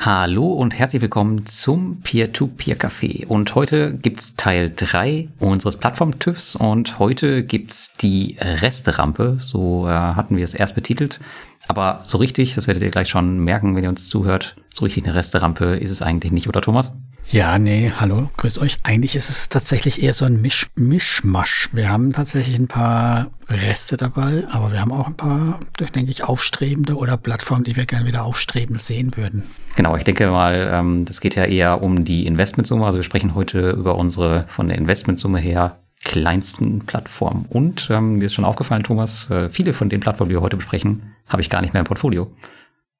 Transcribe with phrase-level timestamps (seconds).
[0.00, 3.26] Hallo und herzlich willkommen zum Peer-to-Peer-Café.
[3.26, 9.38] Und heute gibt's Teil 3 unseres Plattform-TÜVs und heute gibt's die Resterampe.
[9.40, 11.18] So äh, hatten wir es erst betitelt.
[11.66, 15.04] Aber so richtig, das werdet ihr gleich schon merken, wenn ihr uns zuhört, so richtig
[15.04, 16.92] eine Resterampe ist es eigentlich nicht, oder Thomas?
[17.30, 18.78] Ja, nee, hallo, grüß euch.
[18.84, 21.68] Eigentlich ist es tatsächlich eher so ein Misch Mischmasch.
[21.72, 25.60] Wir haben tatsächlich ein paar Reste dabei, aber wir haben auch ein paar,
[25.94, 29.42] denke ich, aufstrebende oder Plattformen, die wir gerne wieder aufstrebend sehen würden.
[29.76, 32.86] Genau, ich denke mal, ähm, das geht ja eher um die Investmentsumme.
[32.86, 37.44] Also wir sprechen heute über unsere von der Investmentsumme her kleinsten Plattformen.
[37.50, 40.56] Und ähm, mir ist schon aufgefallen, Thomas, äh, viele von den Plattformen, die wir heute
[40.56, 42.30] besprechen, habe ich gar nicht mehr im Portfolio.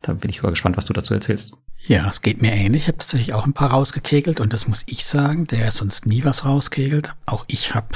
[0.02, 1.54] Da bin ich über gespannt, was du dazu erzählst.
[1.86, 2.84] Ja, es geht mir ähnlich.
[2.84, 6.24] Ich habe tatsächlich auch ein paar rausgekegelt und das muss ich sagen, der sonst nie
[6.24, 7.12] was rauskegelt.
[7.26, 7.88] Auch ich habe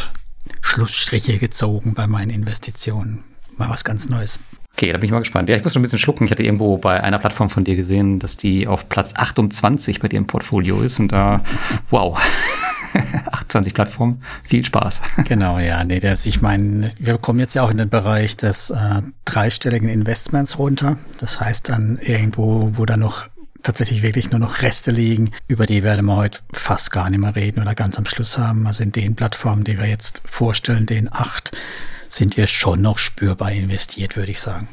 [0.61, 3.25] Schlussstriche gezogen bei meinen Investitionen.
[3.57, 4.41] Mal was ganz Neues.
[4.75, 5.49] Okay, da bin ich mal gespannt.
[5.49, 6.25] Ja, ich muss schon ein bisschen schlucken.
[6.25, 10.09] Ich hatte irgendwo bei einer Plattform von dir gesehen, dass die auf Platz 28 bei
[10.09, 10.99] dir im Portfolio ist.
[10.99, 11.45] Und da,
[11.91, 12.19] wow.
[13.33, 14.23] 28 Plattformen.
[14.43, 15.03] Viel Spaß.
[15.25, 15.83] Genau, ja.
[15.85, 19.89] Nee, das, ich meine, wir kommen jetzt ja auch in den Bereich des äh, dreistelligen
[19.89, 20.97] Investments runter.
[21.19, 23.29] Das heißt dann irgendwo, wo da noch
[23.63, 27.37] tatsächlich wirklich nur noch Reste liegen, über die werden wir heute fast gar nicht mehr
[27.37, 28.67] reden oder ganz am Schluss haben.
[28.67, 31.57] Also in den Plattformen, die wir jetzt vorstellen, den acht,
[32.09, 34.69] sind wir schon noch spürbar investiert, würde ich sagen.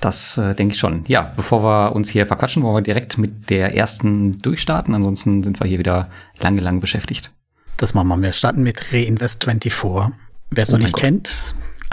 [0.00, 1.04] Das äh, denke ich schon.
[1.08, 4.94] Ja, bevor wir uns hier verquatschen, wollen wir direkt mit der ersten durchstarten.
[4.94, 7.32] Ansonsten sind wir hier wieder lange, lang beschäftigt.
[7.76, 8.20] Das machen wir.
[8.22, 10.12] Wir starten mit Reinvest24.
[10.50, 11.00] Wer es oh noch nicht Gott.
[11.00, 11.36] kennt,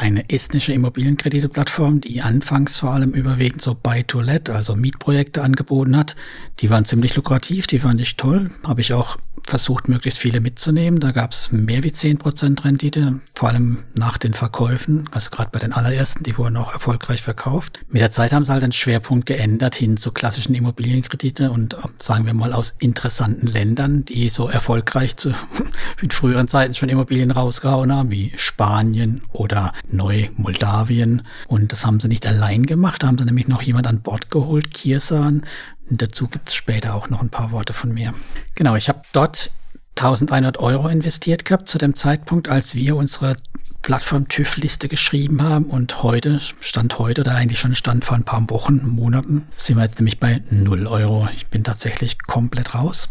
[0.01, 6.15] eine estnische Immobilienkrediteplattform, die anfangs vor allem überwiegend so Buy-to-Let, also Mietprojekte angeboten hat.
[6.59, 8.49] Die waren ziemlich lukrativ, die fand ich toll.
[8.63, 10.99] Habe ich auch versucht, möglichst viele mitzunehmen.
[10.99, 15.59] Da gab es mehr wie 10% Rendite, vor allem nach den Verkäufen, also gerade bei
[15.59, 17.79] den allerersten, die wurden auch erfolgreich verkauft.
[17.89, 22.25] Mit der Zeit haben sie halt den Schwerpunkt geändert hin zu klassischen Immobilienkredite und sagen
[22.25, 25.33] wir mal aus interessanten Ländern, die so erfolgreich zu,
[26.01, 31.21] in früheren Zeiten schon Immobilien rausgehauen haben, wie Spanien oder Neu-Moldawien.
[31.47, 34.29] Und das haben sie nicht allein gemacht, da haben sie nämlich noch jemand an Bord
[34.29, 35.43] geholt, Kirsan,
[35.91, 38.13] und dazu gibt es später auch noch ein paar Worte von mir.
[38.55, 39.51] Genau, ich habe dort
[39.97, 43.35] 1100 Euro investiert gehabt zu dem Zeitpunkt, als wir unsere
[43.81, 48.49] Plattform TÜV-Liste geschrieben haben und heute, Stand heute oder eigentlich schon Stand vor ein paar
[48.49, 51.27] Wochen, Monaten, sind wir jetzt nämlich bei 0 Euro.
[51.35, 53.09] Ich bin tatsächlich komplett raus.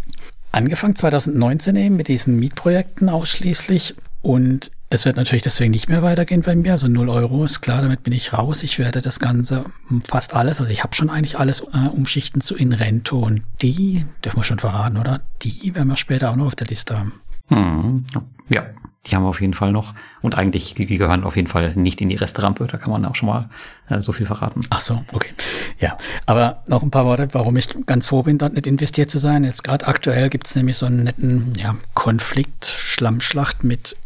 [0.52, 6.42] Angefangen 2019 eben mit diesen Mietprojekten ausschließlich und es wird natürlich deswegen nicht mehr weitergehen
[6.42, 6.72] bei mir.
[6.72, 8.64] Also 0 Euro ist klar, damit bin ich raus.
[8.64, 9.64] Ich werde das Ganze
[10.04, 14.40] fast alles, also ich habe schon eigentlich alles äh, umschichten zu Inrento und die, dürfen
[14.40, 15.20] wir schon verraten, oder?
[15.42, 17.12] Die werden wir später auch noch auf der Liste haben.
[17.48, 18.04] Hm,
[18.48, 18.66] ja,
[19.06, 19.94] die haben wir auf jeden Fall noch.
[20.22, 22.66] Und eigentlich, die, die gehören auf jeden Fall nicht in die Restrampe.
[22.66, 23.48] Da kann man auch schon mal
[23.88, 24.60] äh, so viel verraten.
[24.70, 25.30] Ach so, okay.
[25.78, 25.96] Ja,
[26.26, 29.44] aber noch ein paar Worte, warum ich ganz froh bin, dort nicht investiert zu sein.
[29.44, 33.96] Jetzt gerade aktuell gibt es nämlich so einen netten ja, Konflikt, Schlammschlacht mit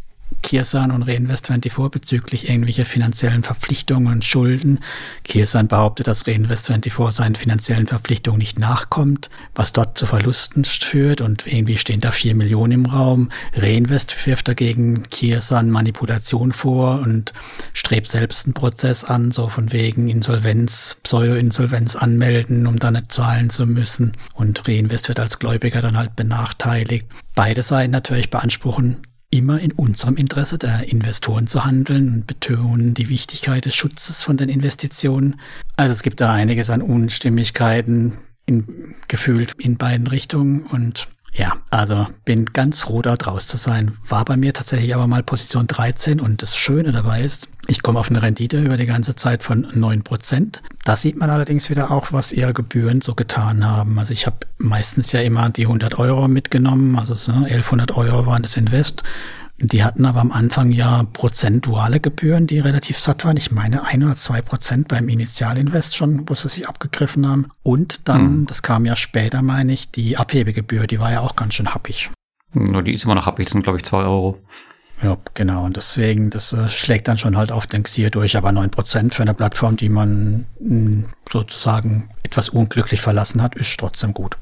[0.41, 4.79] Kirsan und Reinvest24 bezüglich irgendwelcher finanziellen Verpflichtungen und Schulden.
[5.23, 11.47] Kirsan behauptet, dass Reinvest24 seinen finanziellen Verpflichtungen nicht nachkommt, was dort zu Verlusten führt und
[11.47, 13.29] irgendwie stehen da vier Millionen im Raum.
[13.53, 17.33] Reinvest wirft dagegen Kirsan Manipulation vor und
[17.73, 23.49] strebt selbst einen Prozess an, so von wegen Insolvenz, Pseudo-Insolvenz anmelden, um dann nicht zahlen
[23.49, 24.13] zu müssen.
[24.33, 27.07] Und Reinvest wird als Gläubiger dann halt benachteiligt.
[27.33, 28.97] Beide Seiten natürlich beanspruchen
[29.29, 34.37] immer in unserem Interesse der Investoren zu handeln und betonen die Wichtigkeit des Schutzes von
[34.37, 35.39] den Investitionen.
[35.75, 38.13] Also es gibt da einiges an Unstimmigkeiten
[38.45, 43.97] in, gefühlt in beiden Richtungen und ja, also bin ganz froh, da draus zu sein.
[44.07, 47.99] War bei mir tatsächlich aber mal Position 13 und das Schöne dabei ist, ich komme
[47.99, 50.61] auf eine Rendite über die ganze Zeit von 9%.
[50.85, 53.99] Da sieht man allerdings wieder auch, was ihre Gebühren so getan haben.
[53.99, 58.43] Also ich habe meistens ja immer die 100 Euro mitgenommen, also so 1100 Euro waren
[58.43, 59.03] das Invest
[59.57, 63.37] die hatten aber am Anfang ja prozentuale Gebühren, die relativ satt waren.
[63.37, 67.47] Ich meine ein oder zwei Prozent beim Initialinvest schon, wo sie sich abgegriffen haben.
[67.63, 68.45] Und dann, hm.
[68.47, 72.09] das kam ja später, meine ich, die Abhebegebühr, die war ja auch ganz schön happig.
[72.53, 74.41] Nur die ist immer noch happig, das sind glaube ich zwei Euro.
[75.03, 75.65] Ja, genau.
[75.65, 78.37] Und deswegen, das äh, schlägt dann schon halt auf den Xier durch.
[78.37, 83.77] Aber neun Prozent für eine Plattform, die man hm, sozusagen etwas unglücklich verlassen hat, ist
[83.79, 84.37] trotzdem gut.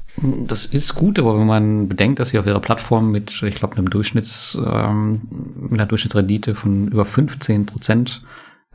[0.46, 3.76] Das ist gut, aber wenn man bedenkt, dass sie auf ihrer Plattform mit, ich glaube,
[3.76, 5.22] einem Durchschnitts, ähm,
[5.56, 8.22] mit einer Durchschnittsrendite von über 15 Prozent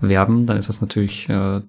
[0.01, 1.61] werben, dann ist das natürlich äh,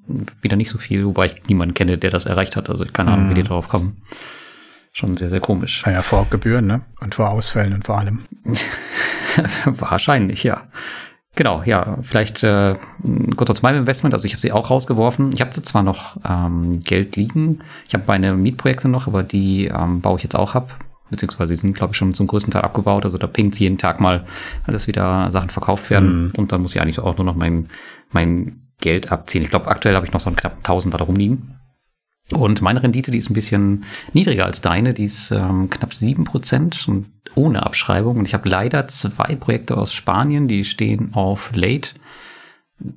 [0.42, 2.68] wieder nicht so viel, wobei ich niemanden kenne, der das erreicht hat.
[2.68, 3.48] Also keine Ahnung, wie die mhm.
[3.48, 4.02] darauf kommen.
[4.92, 5.84] Schon sehr, sehr komisch.
[5.86, 6.82] Ja, vor Gebühren, ne?
[7.00, 8.24] Und vor Ausfällen und vor allem.
[9.64, 10.62] Wahrscheinlich, ja.
[11.36, 12.74] Genau, ja, vielleicht äh,
[13.36, 14.14] kurz zu meinem Investment.
[14.14, 15.32] Also ich habe sie auch rausgeworfen.
[15.32, 17.60] Ich habe zwar noch ähm, Geld liegen.
[17.86, 20.76] Ich habe meine Mietprojekte noch, aber die ähm, baue ich jetzt auch ab.
[21.08, 23.04] Beziehungsweise sind, glaube ich, schon zum größten Teil abgebaut.
[23.04, 24.24] Also da pinkt jeden Tag mal,
[24.66, 26.24] dass wieder Sachen verkauft werden.
[26.24, 26.32] Mhm.
[26.36, 27.68] Und dann muss ich eigentlich auch nur noch mein,
[28.10, 29.42] mein Geld abziehen.
[29.42, 31.59] Ich glaube, aktuell habe ich noch so einen knapp Tausender da rumliegen.
[32.32, 36.24] Und meine Rendite, die ist ein bisschen niedriger als deine, die ist ähm, knapp sieben
[36.24, 38.18] Prozent und ohne Abschreibung.
[38.18, 41.90] Und ich habe leider zwei Projekte aus Spanien, die stehen auf Late.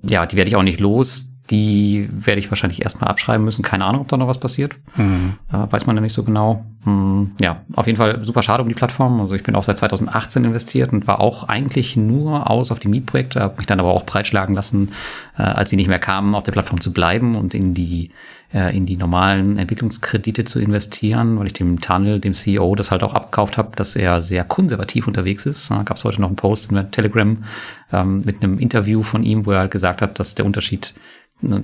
[0.04, 3.62] Ja, die werde ich auch nicht los die werde ich wahrscheinlich erstmal abschreiben müssen.
[3.62, 4.76] Keine Ahnung, ob da noch was passiert.
[4.96, 5.36] Mhm.
[5.52, 6.66] Äh, weiß man ja nicht so genau.
[6.84, 9.22] Hm, ja, auf jeden Fall super schade um die Plattform.
[9.22, 12.88] Also ich bin auch seit 2018 investiert und war auch eigentlich nur aus auf die
[12.88, 14.94] Mietprojekte, habe mich dann aber auch breitschlagen lassen,
[15.38, 18.10] äh, als sie nicht mehr kamen, auf der Plattform zu bleiben und in die
[18.52, 23.04] äh, in die normalen Entwicklungskredite zu investieren, weil ich dem Tunnel, dem CEO, das halt
[23.04, 25.70] auch abgekauft habe, dass er sehr konservativ unterwegs ist.
[25.70, 27.44] Da gab es heute noch einen Post in Telegram
[27.92, 30.94] ähm, mit einem Interview von ihm, wo er halt gesagt hat, dass der Unterschied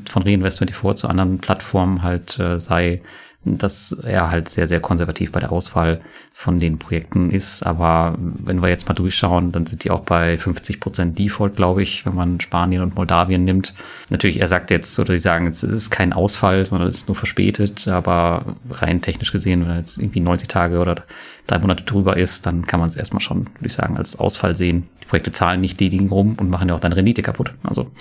[0.08, 3.02] von Reinvest24 zu anderen Plattformen halt äh, sei,
[3.46, 6.02] dass er halt sehr, sehr konservativ bei der Auswahl
[6.34, 7.64] von den Projekten ist.
[7.64, 11.81] Aber wenn wir jetzt mal durchschauen, dann sind die auch bei 50 Prozent Default, glaube
[11.81, 13.74] ich, wenn man Spanien und Moldawien nimmt.
[14.10, 17.16] Natürlich, er sagt jetzt, oder die sagen, es ist kein Ausfall, sondern es ist nur
[17.16, 17.88] verspätet.
[17.88, 21.04] Aber rein technisch gesehen, wenn er jetzt irgendwie 90 Tage oder
[21.50, 24.56] drei Monate drüber ist, dann kann man es erstmal schon, würde ich sagen, als Ausfall
[24.56, 24.88] sehen.
[25.01, 27.54] Die Projekte zahlen nicht, die liegen rum und machen ja auch deine Rendite kaputt.
[27.63, 27.92] Also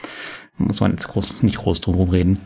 [0.58, 2.40] muss man jetzt groß, nicht groß drum reden.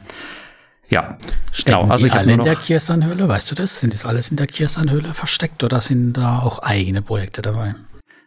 [0.88, 1.16] Ja,
[1.50, 1.93] Stecken genau.
[1.93, 3.81] Also die ich alle in der Kirsanhöhle, weißt du das?
[3.81, 7.75] Sind das alles in der Kirsanhöhle versteckt oder sind da auch eigene Projekte dabei?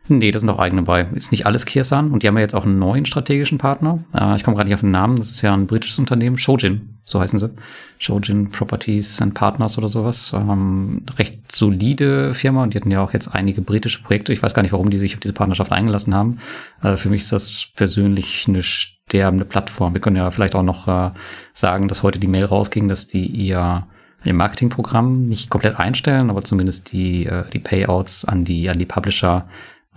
[0.08, 1.02] Nee, das sind auch eigene bei.
[1.16, 4.04] Ist nicht alles Kirsan und die haben ja jetzt auch einen neuen strategischen Partner.
[4.14, 6.98] Äh, ich komme gerade nicht auf den Namen, das ist ja ein britisches Unternehmen, Shojin,
[7.06, 7.50] so heißen sie.
[7.98, 10.32] Shojin Properties and Partners oder sowas.
[10.34, 14.32] Ähm, recht solide Firma und die hatten ja auch jetzt einige britische Projekte.
[14.32, 16.38] Ich weiß gar nicht, warum die sich auf diese Partnerschaft eingelassen haben.
[16.84, 19.94] Äh, für mich ist das persönlich eine sterbende Plattform.
[19.94, 21.12] Wir können ja vielleicht auch noch äh,
[21.54, 23.88] sagen, dass heute die Mail rausging, dass die ihr
[24.24, 28.86] ihr Marketingprogramm nicht komplett einstellen, aber zumindest die, äh, die Payouts an die, an die
[28.86, 29.48] Publisher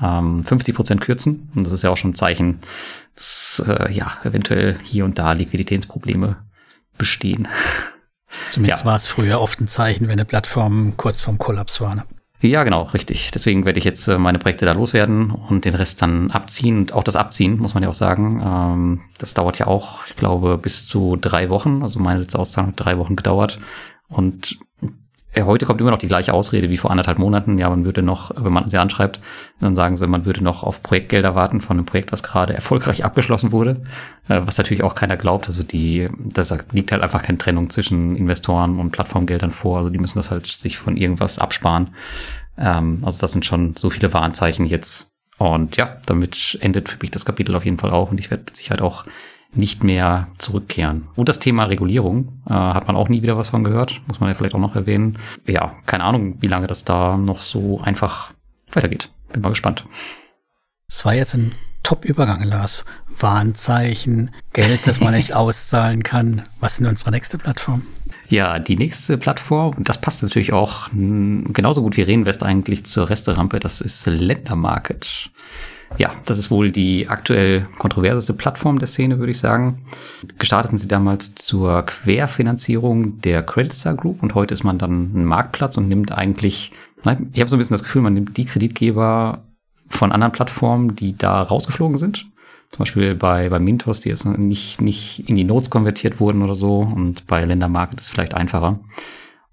[0.02, 1.50] ähm, 50 Prozent kürzen.
[1.54, 2.60] Und das ist ja auch schon ein Zeichen,
[3.14, 6.36] dass äh, ja eventuell hier und da Liquiditätsprobleme
[6.96, 7.48] bestehen.
[8.48, 8.86] Zumindest ja.
[8.86, 11.94] war es früher oft ein Zeichen, wenn eine Plattform kurz vorm Kollaps war.
[11.94, 12.04] Ne?
[12.40, 13.32] Ja, genau, richtig.
[13.32, 16.78] Deswegen werde ich jetzt äh, meine Projekte da loswerden und den Rest dann abziehen.
[16.78, 20.14] Und auch das Abziehen, muss man ja auch sagen, ähm, das dauert ja auch, ich
[20.14, 21.82] glaube, bis zu drei Wochen.
[21.82, 23.58] Also meine letzte Auszahlung hat drei Wochen gedauert.
[24.08, 24.58] Und
[25.36, 27.58] heute kommt immer noch die gleiche Ausrede wie vor anderthalb Monaten.
[27.58, 29.20] Ja, man würde noch, wenn man sie anschreibt,
[29.60, 33.04] dann sagen sie, man würde noch auf Projektgelder warten von einem Projekt, was gerade erfolgreich
[33.04, 33.82] abgeschlossen wurde,
[34.28, 35.46] äh, was natürlich auch keiner glaubt.
[35.46, 39.78] Also die, das liegt halt einfach keine Trennung zwischen Investoren und Plattformgeldern vor.
[39.78, 41.94] Also die müssen das halt sich von irgendwas absparen.
[42.56, 45.10] Ähm, also das sind schon so viele Warnzeichen jetzt.
[45.38, 48.10] Und ja, damit endet für mich das Kapitel auf jeden Fall auch.
[48.10, 49.04] Und ich werde mit Sicherheit auch
[49.52, 51.08] nicht mehr zurückkehren.
[51.16, 54.28] Und das Thema Regulierung äh, hat man auch nie wieder was von gehört, muss man
[54.28, 55.18] ja vielleicht auch noch erwähnen.
[55.46, 58.32] Ja, keine Ahnung, wie lange das da noch so einfach
[58.72, 59.10] weitergeht.
[59.32, 59.84] Bin mal gespannt.
[60.86, 61.52] Es war jetzt ein
[61.82, 62.84] Top-Übergang, Lars.
[63.20, 66.42] Warnzeichen, Geld, das man nicht auszahlen kann.
[66.60, 67.82] Was ist denn unsere nächste Plattform?
[68.28, 73.58] Ja, die nächste Plattform, das passt natürlich auch genauso gut wie Reinvest eigentlich zur Resterampe,
[73.58, 75.30] das ist Ländermarket.
[75.96, 79.86] Ja, das ist wohl die aktuell kontroverseste Plattform der Szene, würde ich sagen.
[80.38, 85.10] Gestartet sind sie damals zur Querfinanzierung der Credit Star Group und heute ist man dann
[85.14, 86.72] ein Marktplatz und nimmt eigentlich,
[87.32, 89.42] ich habe so ein bisschen das Gefühl, man nimmt die Kreditgeber
[89.88, 92.26] von anderen Plattformen, die da rausgeflogen sind.
[92.70, 96.54] Zum Beispiel bei, bei Mintos, die jetzt nicht, nicht in die Notes konvertiert wurden oder
[96.54, 98.78] so und bei Ländermarket ist es vielleicht einfacher.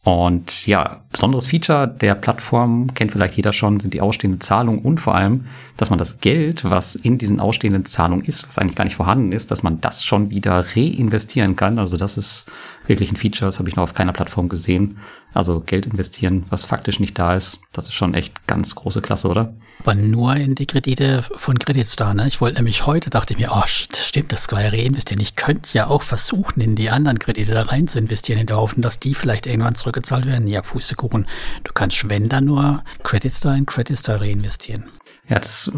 [0.05, 5.00] Und ja, besonderes Feature der Plattform, kennt vielleicht jeder schon, sind die ausstehenden Zahlungen und
[5.00, 5.47] vor allem,
[5.77, 9.31] dass man das Geld, was in diesen ausstehenden Zahlungen ist, was eigentlich gar nicht vorhanden
[9.31, 11.79] ist, dass man das schon wieder reinvestieren kann.
[11.79, 12.45] Also das ist
[12.85, 15.00] wirklich ein Feature, das habe ich noch auf keiner Plattform gesehen.
[15.35, 19.27] Also Geld investieren, was faktisch nicht da ist, das ist schon echt ganz große Klasse,
[19.27, 19.53] oder?
[19.79, 22.25] Aber nur in die Kredite von Creditstar, ne?
[22.25, 25.21] Ich wollte nämlich heute, dachte ich mir, oh, das stimmt, das kann ja reinvestieren.
[25.21, 28.55] Ich könnte ja auch versuchen, in die anderen Kredite da rein zu investieren, in der
[28.55, 30.47] Hoffnung, dass die vielleicht irgendwann zurückgezahlt werden.
[30.47, 31.27] Ja, Pustekuchen.
[31.65, 34.85] Du kannst, wenn dann nur Creditstar in Creditstar reinvestieren.
[35.27, 35.69] Ja, das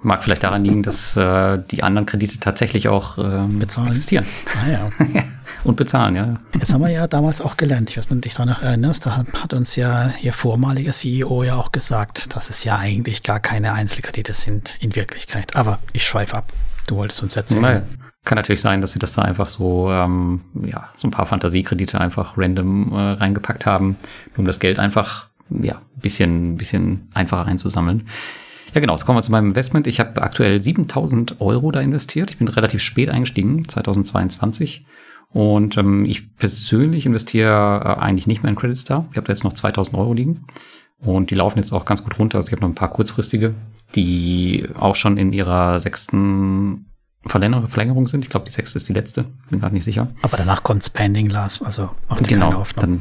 [0.00, 3.88] Mag vielleicht daran liegen, dass äh, die anderen Kredite tatsächlich auch ähm, bezahlen.
[3.88, 4.24] existieren.
[4.54, 4.90] Ah, ja.
[5.64, 6.36] Und bezahlen, ja.
[6.58, 7.90] Das haben wir ja damals auch gelernt.
[7.90, 9.06] Ich weiß nicht, ob du dich daran noch erinnerst.
[9.06, 13.40] Da hat uns ja ihr vormaliger CEO ja auch gesagt, dass es ja eigentlich gar
[13.40, 15.56] keine Einzelkredite sind in Wirklichkeit.
[15.56, 16.52] Aber ich schweife ab.
[16.86, 17.62] Du wolltest uns erzählen.
[17.62, 17.82] Naja.
[18.24, 22.00] Kann natürlich sein, dass sie das da einfach so, ähm, ja, so ein paar Fantasiekredite
[22.00, 23.96] einfach random äh, reingepackt haben,
[24.36, 28.06] um das Geld einfach, ja, bisschen, bisschen einfacher einzusammeln.
[28.74, 28.94] Ja, genau.
[28.94, 29.86] Jetzt kommen wir zu meinem Investment.
[29.86, 32.30] Ich habe aktuell 7000 Euro da investiert.
[32.30, 34.84] Ich bin relativ spät eingestiegen, 2022.
[35.30, 39.06] Und ähm, ich persönlich investiere äh, eigentlich nicht mehr in Credit Star.
[39.10, 40.44] Ich habe da jetzt noch 2000 Euro liegen.
[41.00, 42.38] Und die laufen jetzt auch ganz gut runter.
[42.38, 43.54] Also ich habe noch ein paar kurzfristige,
[43.94, 46.86] die auch schon in ihrer sechsten
[47.26, 48.24] Verlängerung sind.
[48.24, 49.26] Ich glaube, die sechste ist die letzte.
[49.50, 50.08] Bin gerade nicht sicher.
[50.22, 51.62] Aber danach kommt's Pending, Lars.
[51.62, 52.80] Also macht genau, keine Hoffnung.
[52.80, 53.00] Dann,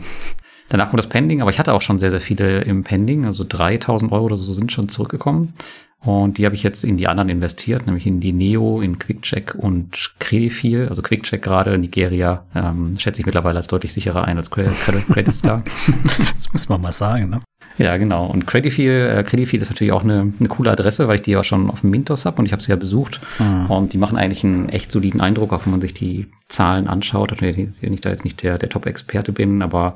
[0.69, 1.41] danach kommt das Pending.
[1.41, 3.25] Aber ich hatte auch schon sehr, sehr viele im Pending.
[3.25, 5.53] Also 3000 Euro oder so sind schon zurückgekommen.
[5.99, 9.55] Und die habe ich jetzt in die anderen investiert, nämlich in die Neo, in QuickCheck
[9.55, 10.87] und Credifil.
[10.87, 15.63] Also QuickCheck gerade, Nigeria, ähm, schätze ich mittlerweile als deutlich sicherer ein als Credit, Star.
[16.35, 17.41] das muss man mal sagen, ne?
[17.77, 18.25] Ja, genau.
[18.25, 21.43] Und Credifil, äh, Credifil ist natürlich auch eine, eine coole Adresse, weil ich die ja
[21.43, 23.21] schon auf dem Mintos habe und ich habe sie ja besucht.
[23.39, 23.69] Mhm.
[23.69, 27.31] Und die machen eigentlich einen echt soliden Eindruck, auch wenn man sich die Zahlen anschaut.
[27.31, 29.95] Also ich nicht da jetzt nicht der, der Top-Experte bin, aber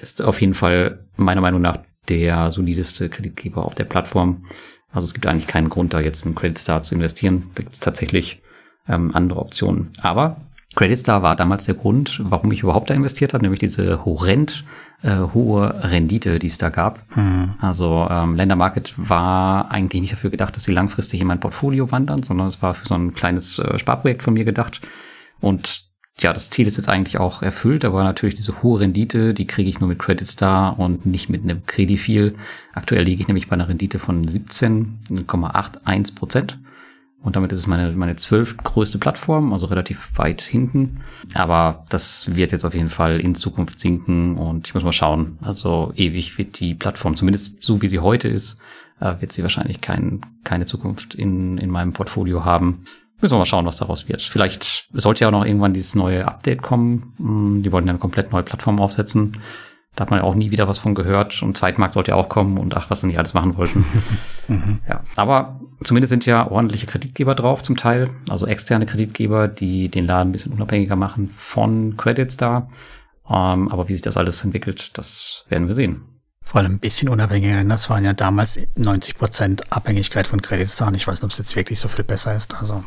[0.00, 4.44] ist auf jeden Fall meiner Meinung nach der solideste Kreditgeber auf der Plattform.
[4.92, 7.50] Also es gibt eigentlich keinen Grund, da jetzt in Credit Star zu investieren.
[7.54, 8.40] Da gibt es tatsächlich
[8.88, 9.90] ähm, andere Optionen.
[10.02, 10.36] Aber
[10.74, 14.64] Credit Star war damals der Grund, warum ich überhaupt da investiert habe, nämlich diese horrend
[15.02, 17.04] äh, hohe Rendite, die es da gab.
[17.16, 17.54] Mhm.
[17.60, 21.90] Also ähm, Lender Market war eigentlich nicht dafür gedacht, dass sie langfristig in mein Portfolio
[21.90, 24.80] wandern, sondern es war für so ein kleines äh, Sparprojekt von mir gedacht.
[25.40, 29.46] Und ja, das Ziel ist jetzt eigentlich auch erfüllt, aber natürlich diese hohe Rendite, die
[29.46, 32.34] kriege ich nur mit Credit Star und nicht mit einem Credifil.
[32.74, 36.58] Aktuell liege ich nämlich bei einer Rendite von 17,81 Prozent.
[37.22, 41.02] Und damit ist es meine, meine zwölftgrößte Plattform, also relativ weit hinten.
[41.34, 45.38] Aber das wird jetzt auf jeden Fall in Zukunft sinken und ich muss mal schauen.
[45.42, 48.58] Also ewig wird die Plattform, zumindest so wie sie heute ist,
[49.00, 52.84] äh, wird sie wahrscheinlich kein, keine Zukunft in, in meinem Portfolio haben.
[53.20, 54.22] Müssen wir mal schauen, was daraus wird.
[54.22, 57.12] Vielleicht sollte ja auch noch irgendwann dieses neue Update kommen.
[57.18, 59.36] Hm, die wollten ja eine komplett neue Plattform aufsetzen.
[59.94, 61.42] Da hat man ja auch nie wieder was von gehört.
[61.42, 63.84] Und Zeitmarkt sollte ja auch kommen und ach, was sie nicht alles machen wollten.
[64.48, 64.78] mhm.
[64.88, 68.08] Ja, aber zumindest sind ja ordentliche Kreditgeber drauf zum Teil.
[68.28, 72.70] Also externe Kreditgeber, die den Laden ein bisschen unabhängiger machen von Credit Star.
[73.28, 76.02] Ähm, aber wie sich das alles entwickelt, das werden wir sehen.
[76.42, 77.62] Vor allem ein bisschen unabhängiger.
[77.64, 80.92] Das waren ja damals 90 Prozent Abhängigkeit von Credit Star.
[80.94, 82.56] Ich weiß nicht, ob es jetzt wirklich so viel besser ist.
[82.58, 82.82] Also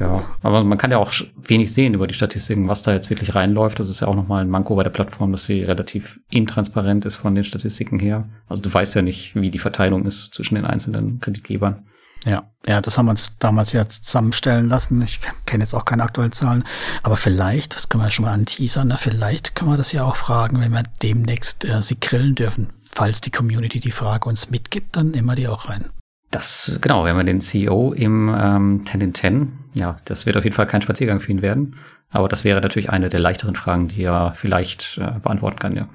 [0.00, 3.34] ja, aber man kann ja auch wenig sehen über die Statistiken, was da jetzt wirklich
[3.34, 3.78] reinläuft.
[3.78, 7.16] Das ist ja auch nochmal ein Manko bei der Plattform, dass sie relativ intransparent ist
[7.16, 8.28] von den Statistiken her.
[8.48, 11.86] Also du weißt ja nicht, wie die Verteilung ist zwischen den einzelnen Kreditgebern.
[12.24, 15.02] Ja, ja, das haben wir uns damals ja zusammenstellen lassen.
[15.02, 16.64] Ich kenne jetzt auch keine aktuellen Zahlen,
[17.02, 18.96] aber vielleicht, das können wir schon mal anteasern, ne?
[18.98, 22.72] vielleicht können wir das ja auch fragen, wenn wir demnächst äh, sie grillen dürfen.
[22.90, 25.90] Falls die Community die Frage uns mitgibt, dann nehmen wir die auch rein.
[26.30, 30.44] Das, genau, wenn wir den CEO im ähm, 10 in 10, ja, das wird auf
[30.44, 31.76] jeden Fall kein Spaziergang für ihn werden.
[32.10, 35.86] Aber das wäre natürlich eine der leichteren Fragen, die er vielleicht äh, beantworten kann, ja.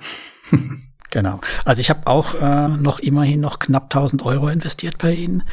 [1.12, 1.39] genau.
[1.65, 5.43] Also ich habe auch äh, noch immerhin noch knapp 1000 Euro investiert bei Ihnen.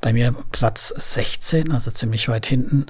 [0.00, 2.86] Bei mir Platz 16, also ziemlich weit hinten.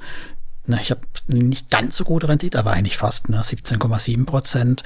[0.80, 4.82] Ich habe nicht ganz so gute Rendite, aber eigentlich fast, ne, 17,7 Prozent.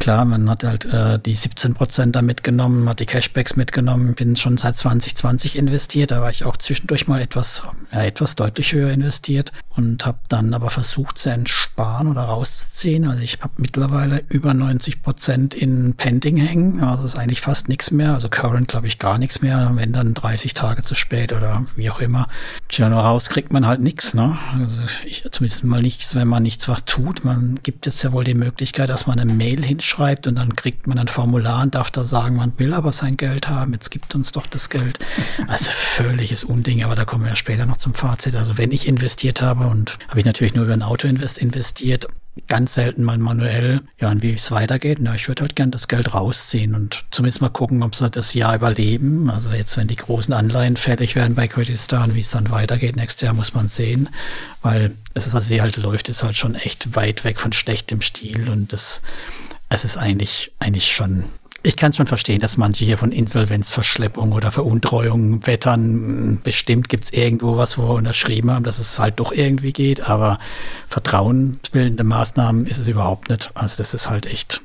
[0.00, 4.36] Klar, man hat halt äh, die 17 Prozent da mitgenommen, hat die Cashbacks mitgenommen, bin
[4.36, 8.90] schon seit 2020 investiert, da war ich auch zwischendurch mal etwas, ja, etwas deutlich höher
[8.90, 13.06] investiert und habe dann aber versucht zu entsparen oder rauszuziehen.
[13.08, 17.90] Also ich habe mittlerweile über 90 Prozent in Pending hängen, also ist eigentlich fast nichts
[17.90, 21.64] mehr, also Current glaube ich gar nichts mehr, wenn dann 30 Tage zu spät oder
[21.76, 22.28] wie auch immer.
[22.68, 24.36] Tja, nur raus kriegt man halt nichts, ne?
[24.58, 27.24] Also ich, zumindest mal nichts, wenn man nichts was tut.
[27.24, 30.56] Man gibt jetzt ja wohl die Möglichkeit, dass man eine Mail hin schreibt und dann
[30.56, 33.90] kriegt man ein Formular und darf da sagen, man will aber sein Geld haben, jetzt
[33.90, 34.98] gibt uns doch das Geld.
[35.46, 38.36] Also völliges Unding, aber da kommen wir später noch zum Fazit.
[38.36, 42.08] Also wenn ich investiert habe und habe ich natürlich nur über ein Autoinvest investiert,
[42.48, 44.98] ganz selten mal manuell, ja, und wie es weitergeht.
[45.00, 48.34] Na, ich würde halt gern das Geld rausziehen und zumindest mal gucken, ob sie das
[48.34, 49.30] Jahr überleben.
[49.30, 52.50] Also jetzt, wenn die großen Anleihen fertig werden bei Credit Star und wie es dann
[52.50, 54.08] weitergeht, nächstes Jahr muss man sehen,
[54.62, 58.48] weil das, was sie halt läuft, ist halt schon echt weit weg von schlechtem Stil
[58.48, 59.00] und das
[59.74, 61.24] es ist eigentlich, eigentlich schon,
[61.62, 66.40] ich kann es schon verstehen, dass manche hier von Insolvenzverschleppung oder Veruntreuung wettern.
[66.42, 70.00] Bestimmt gibt es irgendwo was, wo wir unterschrieben haben, dass es halt doch irgendwie geht,
[70.00, 70.38] aber
[70.88, 73.50] vertrauensbildende Maßnahmen ist es überhaupt nicht.
[73.54, 74.62] Also das ist halt echt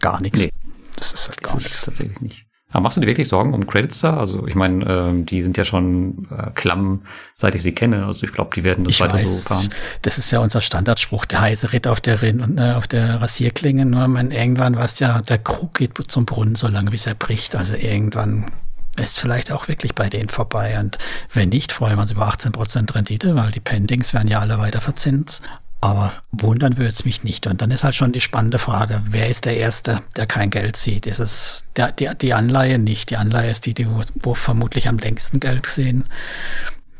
[0.00, 0.40] gar nichts.
[0.40, 0.52] Nee,
[0.96, 1.82] das ist halt gar nichts.
[1.82, 2.45] Tatsächlich nicht.
[2.76, 4.18] Aber machst du dir wirklich Sorgen um Credits da?
[4.18, 8.04] Also ich meine, ähm, die sind ja schon äh, klamm, seit ich sie kenne.
[8.04, 9.70] Also ich glaube, die werden das ich weiter weiß, so fahren.
[10.02, 13.86] Das ist ja unser Standardspruch, der heiße Ritt auf der, äh, auf der Rasierklinge.
[13.86, 17.56] Nur man, irgendwann weißt ja, der Krug geht zum Brunnen, solange bis er bricht.
[17.56, 18.52] Also irgendwann
[19.00, 20.78] ist vielleicht auch wirklich bei denen vorbei.
[20.78, 20.98] Und
[21.32, 24.82] wenn nicht, freuen wir uns über 18% Rendite, weil die Pendings werden ja alle weiter
[24.82, 25.44] verzinst.
[25.86, 27.46] Aber wundern würde es mich nicht.
[27.46, 30.76] Und dann ist halt schon die spannende Frage, wer ist der Erste, der kein Geld
[30.76, 31.06] sieht?
[31.06, 33.10] Ist es der, die, die Anleihe nicht?
[33.10, 36.02] Die Anleihe ist die, die wo, wo vermutlich am längsten Geld sehen.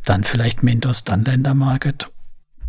[0.04, 2.12] Dann vielleicht Mintos, dann Ländermarket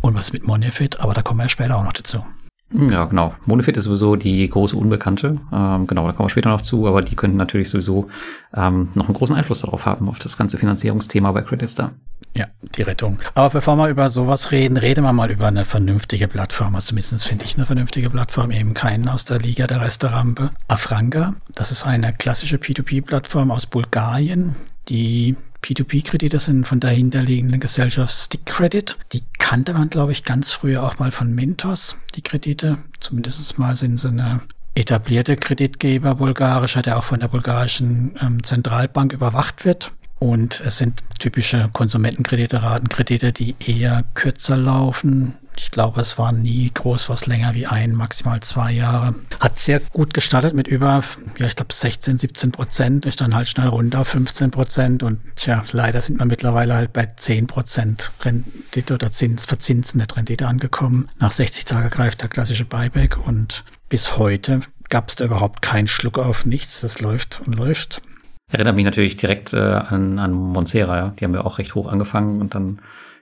[0.00, 2.26] und was mit Monefit, aber da kommen wir später auch noch dazu.
[2.70, 3.34] Ja, genau.
[3.46, 5.38] Monefit ist sowieso die große Unbekannte.
[5.52, 8.08] Ähm, genau, da kommen wir später noch zu, aber die könnten natürlich sowieso
[8.54, 11.92] ähm, noch einen großen Einfluss darauf haben, auf das ganze Finanzierungsthema bei Creditstar.
[12.36, 12.46] Ja,
[12.76, 13.18] die Rettung.
[13.34, 16.74] Aber bevor wir über sowas reden, reden wir mal über eine vernünftige Plattform.
[16.74, 20.50] Also zumindest finde ich eine vernünftige Plattform, eben keinen aus der Liga der Restaurante.
[20.68, 24.56] Afranga, das ist eine klassische P2P-Plattform aus Bulgarien,
[24.88, 28.96] die P2P-Kredite sind von der hinterliegenden Gesellschaft Stick Credit.
[29.12, 32.78] Die kannte man, glaube ich, ganz früher auch mal von Mentos, die Kredite.
[33.00, 34.42] Zumindest mal sind sie eine
[34.74, 39.92] etablierte Kreditgeber bulgarischer, der auch von der bulgarischen ähm, Zentralbank überwacht wird.
[40.20, 46.70] Und es sind typische Konsumentenkredite, Ratenkredite, die eher kürzer laufen, ich glaube, es war nie
[46.72, 49.14] groß was länger wie ein, maximal zwei Jahre.
[49.40, 51.02] Hat sehr gut gestartet mit über,
[51.38, 55.20] ja, ich glaube 16, 17 Prozent, ist dann halt schnell runter auf 15 Prozent und
[55.36, 61.08] tja, leider sind wir mittlerweile halt bei 10 Prozent Rendite oder Zins, verzinsende Rendite angekommen.
[61.18, 65.88] Nach 60 Tagen greift der klassische Buyback und bis heute gab es da überhaupt keinen
[65.88, 66.80] Schluck auf nichts.
[66.80, 68.02] Das läuft und läuft.
[68.50, 71.14] Erinnert mich natürlich direkt äh, an, an Monsera, ja.
[71.18, 72.78] Die haben ja auch recht hoch angefangen und dann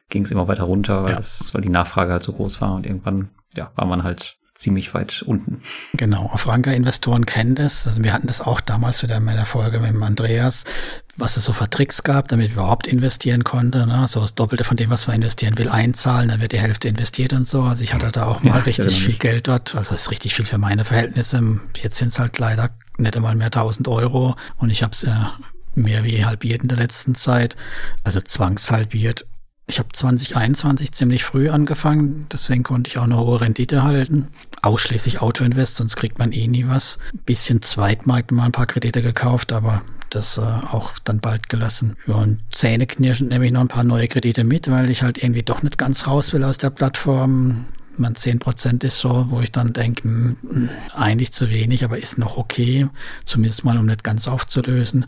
[0.09, 1.17] ging es immer weiter runter, weil, ja.
[1.17, 4.95] das, weil die Nachfrage halt so groß war und irgendwann ja, war man halt ziemlich
[4.95, 5.61] weit unten.
[5.95, 7.87] Genau, Afranca-Investoren kennen das.
[7.87, 10.65] Also wir hatten das auch damals wieder in meiner Folge mit dem Andreas,
[11.17, 13.87] was es so für Tricks gab, damit wir überhaupt investieren konnte.
[13.87, 14.07] Ne?
[14.07, 17.33] So das Doppelte von dem, was man investieren will, einzahlen, dann wird die Hälfte investiert
[17.33, 17.63] und so.
[17.63, 19.75] Also ich hatte da auch mal ja, richtig viel Geld dort.
[19.75, 21.61] Also das ist richtig viel für meine Verhältnisse.
[21.77, 25.15] Jetzt sind es halt leider nicht einmal mehr 1000 Euro und ich habe es äh,
[25.75, 27.57] mehr wie halbiert in der letzten Zeit,
[28.05, 29.27] also zwangshalbiert
[29.69, 34.29] ich habe 2021 ziemlich früh angefangen, deswegen konnte ich auch eine hohe Rendite halten.
[34.63, 36.99] Ausschließlich Autoinvest, sonst kriegt man eh nie was.
[37.13, 41.97] Ein bisschen Zweitmarkt mal ein paar Kredite gekauft, aber das äh, auch dann bald gelassen.
[42.07, 45.43] Ja, und zähneknirschend nehme ich noch ein paar neue Kredite mit, weil ich halt irgendwie
[45.43, 47.67] doch nicht ganz raus will aus der Plattform.
[47.99, 52.37] Man 10% ist so, wo ich dann denke, hm, eigentlich zu wenig, aber ist noch
[52.37, 52.89] okay,
[53.25, 55.07] zumindest mal um nicht ganz aufzulösen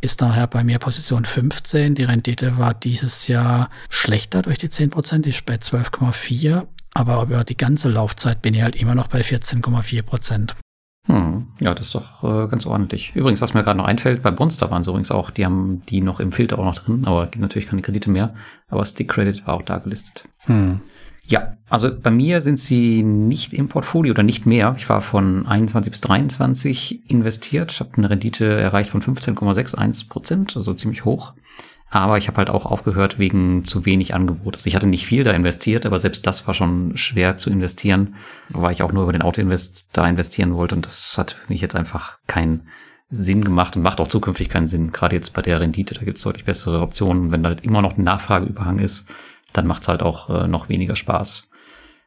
[0.00, 1.94] ist daher bei mir Position 15.
[1.94, 6.66] Die Rendite war dieses Jahr schlechter durch die 10 Prozent, die ist bei 12,4.
[6.94, 10.56] Aber über die ganze Laufzeit bin ich halt immer noch bei 14,4 Prozent.
[11.06, 13.14] Hm, ja, das ist doch äh, ganz ordentlich.
[13.14, 16.00] Übrigens, was mir gerade noch einfällt, bei Monster waren sie übrigens auch, die haben die
[16.00, 18.34] noch im Filter auch noch drin, aber gibt natürlich keine Kredite mehr.
[18.68, 20.28] Aber Stick Credit war auch da gelistet.
[20.40, 20.80] Hm.
[21.30, 24.74] Ja, also bei mir sind sie nicht im Portfolio oder nicht mehr.
[24.76, 30.74] Ich war von 21 bis 23 investiert, habe eine Rendite erreicht von 15,61 Prozent, also
[30.74, 31.34] ziemlich hoch.
[31.88, 34.56] Aber ich habe halt auch aufgehört wegen zu wenig Angebot.
[34.56, 38.16] Also ich hatte nicht viel da investiert, aber selbst das war schon schwer zu investieren,
[38.48, 41.60] weil ich auch nur über den Autoinvest da investieren wollte und das hat für mich
[41.60, 42.66] jetzt einfach keinen
[43.08, 44.90] Sinn gemacht und macht auch zukünftig keinen Sinn.
[44.90, 47.30] Gerade jetzt bei der Rendite, da gibt es deutlich bessere Optionen.
[47.30, 49.06] Wenn da halt immer noch ein Nachfrageüberhang ist,
[49.52, 51.48] dann macht's halt auch äh, noch weniger Spaß.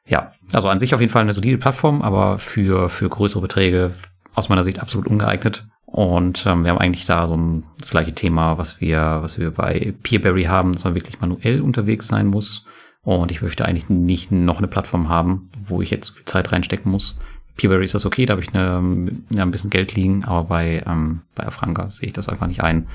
[0.06, 3.92] Ja, also an sich auf jeden Fall eine solide Plattform, aber für, für größere Beträge
[4.36, 5.66] aus meiner Sicht absolut ungeeignet.
[5.86, 9.52] Und ähm, wir haben eigentlich da so ein, das gleiche Thema, was wir, was wir
[9.52, 12.66] bei Peerberry haben, dass man wirklich manuell unterwegs sein muss.
[13.04, 16.92] Und ich möchte eigentlich nicht noch eine Plattform haben, wo ich jetzt viel Zeit reinstecken
[16.92, 17.20] muss.
[17.58, 20.84] Peerberry ist das okay, da habe ich eine, ja, ein bisschen Geld liegen, aber bei,
[20.88, 22.88] ähm, bei Afranga sehe ich das einfach nicht ein.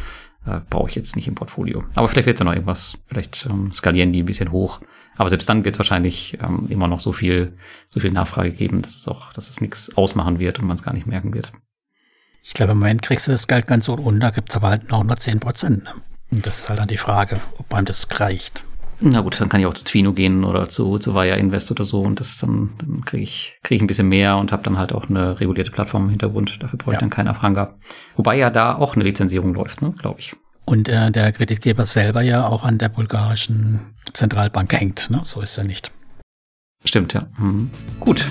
[0.47, 1.85] Äh, Brauche ich jetzt nicht im Portfolio.
[1.95, 2.99] Aber vielleicht wird ja noch irgendwas.
[3.07, 4.81] Vielleicht ähm, skalieren die ein bisschen hoch.
[5.17, 7.57] Aber selbst dann wird es wahrscheinlich ähm, immer noch so viel,
[7.89, 10.85] so viel Nachfrage geben, dass es auch, dass es nichts ausmachen wird und man es
[10.85, 11.53] gar nicht merken wird.
[12.43, 14.91] Ich glaube, im Moment kriegst du das Geld ganz so runter, gibt es aber halt
[14.91, 15.85] noch nur 10 Prozent.
[15.85, 15.91] Ne?
[16.31, 18.65] Und das ist halt dann die Frage, ob man das reicht.
[19.01, 21.85] Na gut, dann kann ich auch zu Twino gehen oder zu, zu Via Invest oder
[21.85, 24.77] so und das dann, dann kriege ich, krieg ich ein bisschen mehr und habe dann
[24.77, 26.61] halt auch eine regulierte Plattform im Hintergrund.
[26.61, 27.01] Dafür brauche ich ja.
[27.01, 27.77] dann keinen Afranga.
[28.17, 30.35] Wobei ja da auch eine Lizenzierung läuft, ne, glaube ich.
[30.65, 33.81] Und äh, der Kreditgeber selber ja auch an der bulgarischen
[34.13, 35.21] Zentralbank hängt, ne?
[35.23, 35.93] So ist er nicht.
[36.85, 37.27] Stimmt, ja.
[37.39, 37.71] Mhm.
[38.01, 38.27] Gut.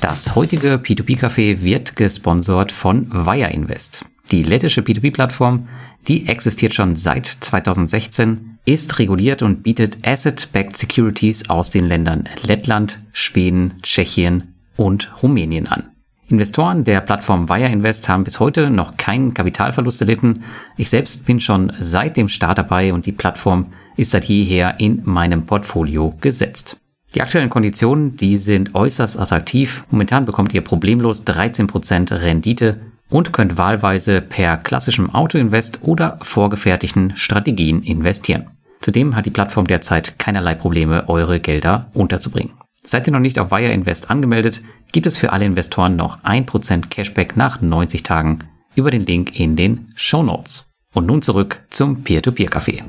[0.00, 4.04] Das heutige P2P-Café wird gesponsert von Via Invest.
[4.30, 5.68] Die lettische P2P-Plattform
[6.08, 13.00] die existiert schon seit 2016, ist reguliert und bietet Asset-Backed Securities aus den Ländern Lettland,
[13.12, 15.90] Schweden, Tschechien und Rumänien an.
[16.28, 20.44] Investoren der Plattform Wire Invest haben bis heute noch keinen Kapitalverlust erlitten.
[20.76, 23.66] Ich selbst bin schon seit dem Start dabei und die Plattform
[23.96, 26.76] ist seit jeher in meinem Portfolio gesetzt.
[27.16, 29.84] Die aktuellen Konditionen, die sind äußerst attraktiv.
[29.90, 32.78] Momentan bekommt ihr problemlos 13% Rendite
[33.10, 38.46] und könnt wahlweise per klassischem Autoinvest oder vorgefertigten Strategien investieren.
[38.80, 42.54] Zudem hat die Plattform derzeit keinerlei Probleme, eure Gelder unterzubringen.
[42.76, 46.88] Seid ihr noch nicht auf Wire Invest angemeldet, gibt es für alle Investoren noch 1%
[46.88, 48.38] Cashback nach 90 Tagen
[48.74, 50.72] über den Link in den Show Notes.
[50.94, 52.82] Und nun zurück zum Peer-to-Peer-Café.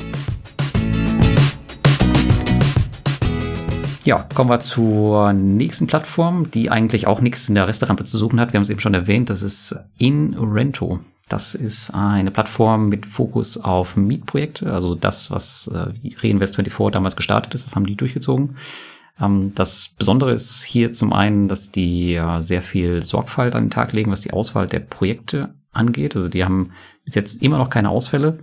[4.04, 8.40] Ja, kommen wir zur nächsten Plattform, die eigentlich auch nichts in der Restaurante zu suchen
[8.40, 8.52] hat.
[8.52, 11.00] Wir haben es eben schon erwähnt, das ist InRento.
[11.30, 17.54] Das ist eine Plattform mit Fokus auf Mietprojekte, also das, was äh, Reinvest24 damals gestartet
[17.54, 18.58] ist, das haben die durchgezogen.
[19.20, 23.94] Ähm, das Besondere ist hier zum einen, dass die sehr viel Sorgfalt an den Tag
[23.94, 26.16] legen, was die Auswahl der Projekte angeht.
[26.16, 26.72] Also die haben
[27.06, 28.40] bis jetzt immer noch keine Ausfälle.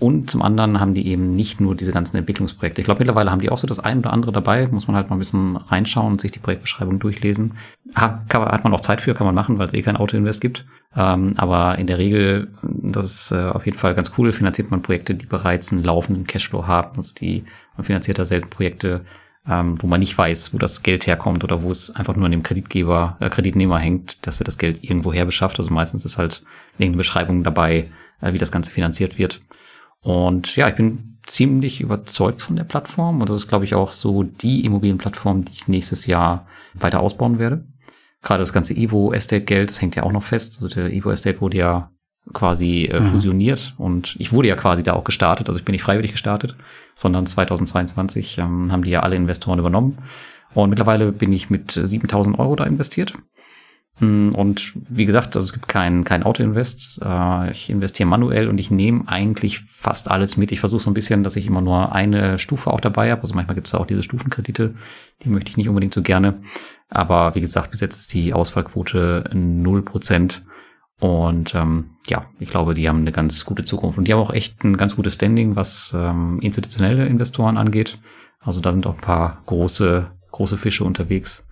[0.00, 2.80] Und zum anderen haben die eben nicht nur diese ganzen Entwicklungsprojekte.
[2.80, 4.66] Ich glaube, mittlerweile haben die auch so das ein oder andere dabei.
[4.66, 7.58] Muss man halt mal ein bisschen reinschauen und sich die Projektbeschreibung durchlesen.
[7.94, 10.64] Hat, hat man auch Zeit für, kann man machen, weil es eh kein Auto-Invest gibt.
[10.96, 14.80] Ähm, aber in der Regel, das ist äh, auf jeden Fall ganz cool, finanziert man
[14.80, 16.96] Projekte, die bereits einen laufenden Cashflow haben.
[16.96, 17.44] Also die,
[17.76, 19.02] man finanziert da selten Projekte,
[19.46, 22.32] ähm, wo man nicht weiß, wo das Geld herkommt oder wo es einfach nur an
[22.32, 25.58] dem Kreditgeber, äh, Kreditnehmer hängt, dass er das Geld irgendwo her beschafft.
[25.58, 26.42] Also meistens ist halt
[26.74, 27.88] irgendeine Beschreibung dabei,
[28.22, 29.42] äh, wie das Ganze finanziert wird.
[30.02, 33.92] Und ja, ich bin ziemlich überzeugt von der Plattform und das ist, glaube ich, auch
[33.92, 37.64] so die Immobilienplattform, die ich nächstes Jahr weiter ausbauen werde.
[38.22, 40.56] Gerade das ganze Evo Estate Geld, das hängt ja auch noch fest.
[40.56, 41.90] Also der Evo Estate wurde ja
[42.32, 43.08] quasi äh, mhm.
[43.08, 45.48] fusioniert und ich wurde ja quasi da auch gestartet.
[45.48, 46.56] Also ich bin nicht freiwillig gestartet,
[46.94, 49.98] sondern 2022 ähm, haben die ja alle Investoren übernommen.
[50.54, 53.14] Und mittlerweile bin ich mit 7000 Euro da investiert.
[54.00, 57.00] Hm, und wie gesagt, also es gibt kein, kein Auto-Invest.
[57.04, 60.52] Äh, ich investiere manuell und ich nehme eigentlich fast alles mit.
[60.52, 63.22] Ich versuche so ein bisschen, dass ich immer nur eine Stufe auch dabei habe.
[63.22, 64.74] Also manchmal gibt es auch diese Stufenkredite,
[65.22, 66.40] die möchte ich nicht unbedingt so gerne.
[66.88, 70.44] Aber wie gesagt, bis jetzt ist die Ausfallquote null Prozent.
[70.98, 73.98] Und ähm, ja, ich glaube, die haben eine ganz gute Zukunft.
[73.98, 77.98] Und die haben auch echt ein ganz gutes Standing, was ähm, institutionelle Investoren angeht.
[78.40, 81.46] Also da sind auch ein paar große, große Fische unterwegs.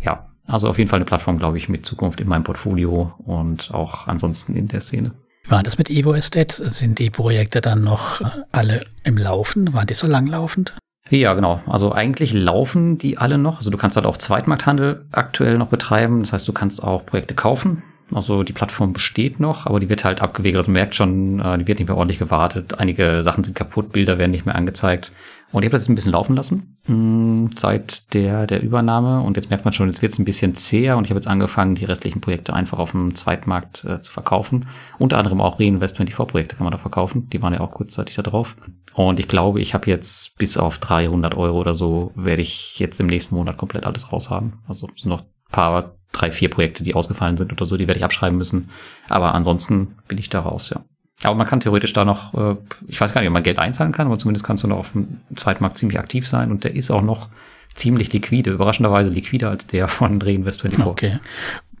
[0.00, 3.72] Ja, also auf jeden Fall eine Plattform, glaube ich, mit Zukunft in meinem Portfolio und
[3.72, 5.12] auch ansonsten in der Szene.
[5.46, 6.70] War das mit Evo Estate?
[6.70, 9.74] Sind die Projekte dann noch alle im Laufen?
[9.74, 10.74] Waren die so langlaufend?
[11.10, 11.60] Ja, genau.
[11.66, 13.58] Also eigentlich laufen die alle noch.
[13.58, 16.22] Also du kannst halt auch Zweitmarkthandel aktuell noch betreiben.
[16.22, 17.82] Das heißt, du kannst auch Projekte kaufen.
[18.12, 20.58] Also die Plattform besteht noch, aber die wird halt abgewickelt.
[20.58, 22.78] Also man merkt schon, äh, die wird nicht mehr ordentlich gewartet.
[22.78, 25.12] Einige Sachen sind kaputt, Bilder werden nicht mehr angezeigt.
[25.54, 29.20] Und ich habe das jetzt ein bisschen laufen lassen mh, hm, seit der, der Übernahme.
[29.20, 30.96] Und jetzt merkt man schon, jetzt wird es ein bisschen zäher.
[30.96, 34.66] Und ich habe jetzt angefangen, die restlichen Projekte einfach auf dem Zweitmarkt äh, zu verkaufen.
[34.98, 37.28] Unter anderem auch Reinvestment-TV-Projekte kann man da verkaufen.
[37.30, 38.56] Die waren ja auch kurzzeitig da drauf.
[38.94, 42.98] Und ich glaube, ich habe jetzt bis auf 300 Euro oder so, werde ich jetzt
[42.98, 44.54] im nächsten Monat komplett alles raushaben.
[44.66, 48.04] Also sind noch paar, drei, vier Projekte, die ausgefallen sind oder so, die werde ich
[48.04, 48.70] abschreiben müssen.
[49.08, 50.84] Aber ansonsten bin ich da raus, ja.
[51.26, 52.56] Aber man kann theoretisch da noch, äh,
[52.86, 54.92] ich weiß gar nicht, ob man Geld einzahlen kann, aber zumindest kannst du noch auf
[54.92, 57.28] dem Zweitmarkt ziemlich aktiv sein und der ist auch noch
[57.74, 60.86] ziemlich liquide, überraschenderweise liquider als der von Reinvest24.
[60.86, 61.18] Okay.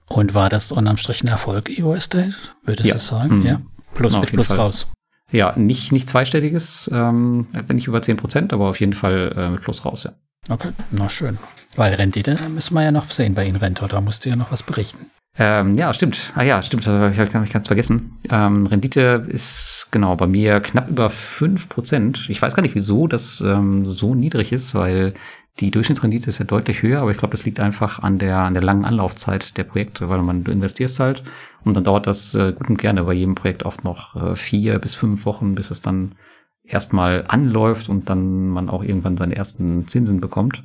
[0.06, 2.34] Und war das unterm Strich ein Erfolg, EO Estate?
[2.64, 2.94] Würdest ja.
[2.94, 3.38] du sagen?
[3.40, 3.46] Mhm.
[3.46, 3.60] Ja.
[3.94, 4.58] Plus Na, mit Plus Fall.
[4.58, 4.88] raus.
[5.30, 9.62] Ja, nicht, nicht zweistelliges, ähm, nicht über zehn Prozent, aber auf jeden Fall äh, mit
[9.62, 10.12] Plus raus, ja.
[10.48, 11.38] Okay, na schön.
[11.76, 14.52] Weil Rendite müssen wir ja noch sehen bei Ihnen, Rente, da musst du ja noch
[14.52, 15.10] was berichten.
[15.36, 16.32] Ähm, ja, stimmt.
[16.36, 18.16] Ah ja, stimmt, ich habe ich ganz vergessen.
[18.30, 22.26] Ähm, Rendite ist genau bei mir knapp über fünf Prozent.
[22.28, 25.14] Ich weiß gar nicht, wieso das ähm, so niedrig ist, weil
[25.60, 28.54] die Durchschnittsrendite ist ja deutlich höher, aber ich glaube, das liegt einfach an der, an
[28.54, 31.24] der langen Anlaufzeit der Projekte, weil man, du investierst halt
[31.64, 34.78] und dann dauert das äh, gut und gerne bei jedem Projekt oft noch äh, vier
[34.78, 36.16] bis fünf Wochen, bis es dann
[36.64, 40.64] erstmal anläuft und dann man auch irgendwann seine ersten Zinsen bekommt.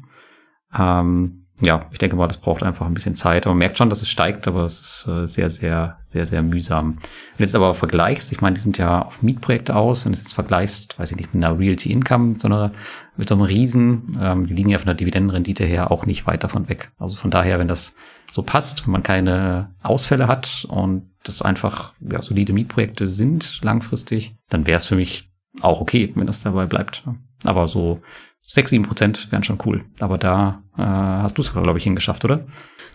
[0.77, 3.45] Ähm, ja, ich denke mal, das braucht einfach ein bisschen Zeit.
[3.45, 6.41] Aber man merkt schon, dass es steigt, aber es ist äh, sehr, sehr, sehr, sehr
[6.41, 6.93] mühsam.
[6.93, 10.34] Wenn du jetzt aber vergleichst, ich meine, die sind ja auf Mietprojekte aus, du jetzt
[10.34, 12.72] vergleichst, weiß ich nicht, mit einer Realty Income, sondern
[13.17, 16.43] mit so einem Riesen, ähm, die liegen ja von der Dividendenrendite her auch nicht weit
[16.43, 16.91] davon weg.
[16.98, 17.95] Also von daher, wenn das
[18.32, 24.36] so passt, wenn man keine Ausfälle hat und das einfach ja, solide Mietprojekte sind langfristig,
[24.48, 25.30] dann wäre es für mich
[25.62, 27.04] auch okay, wenn das dabei bleibt.
[27.43, 28.02] Aber so
[28.41, 29.84] sechs, sieben Prozent wären schon cool.
[30.00, 32.46] Aber da äh, hast du es, glaube ich, hingeschafft, oder?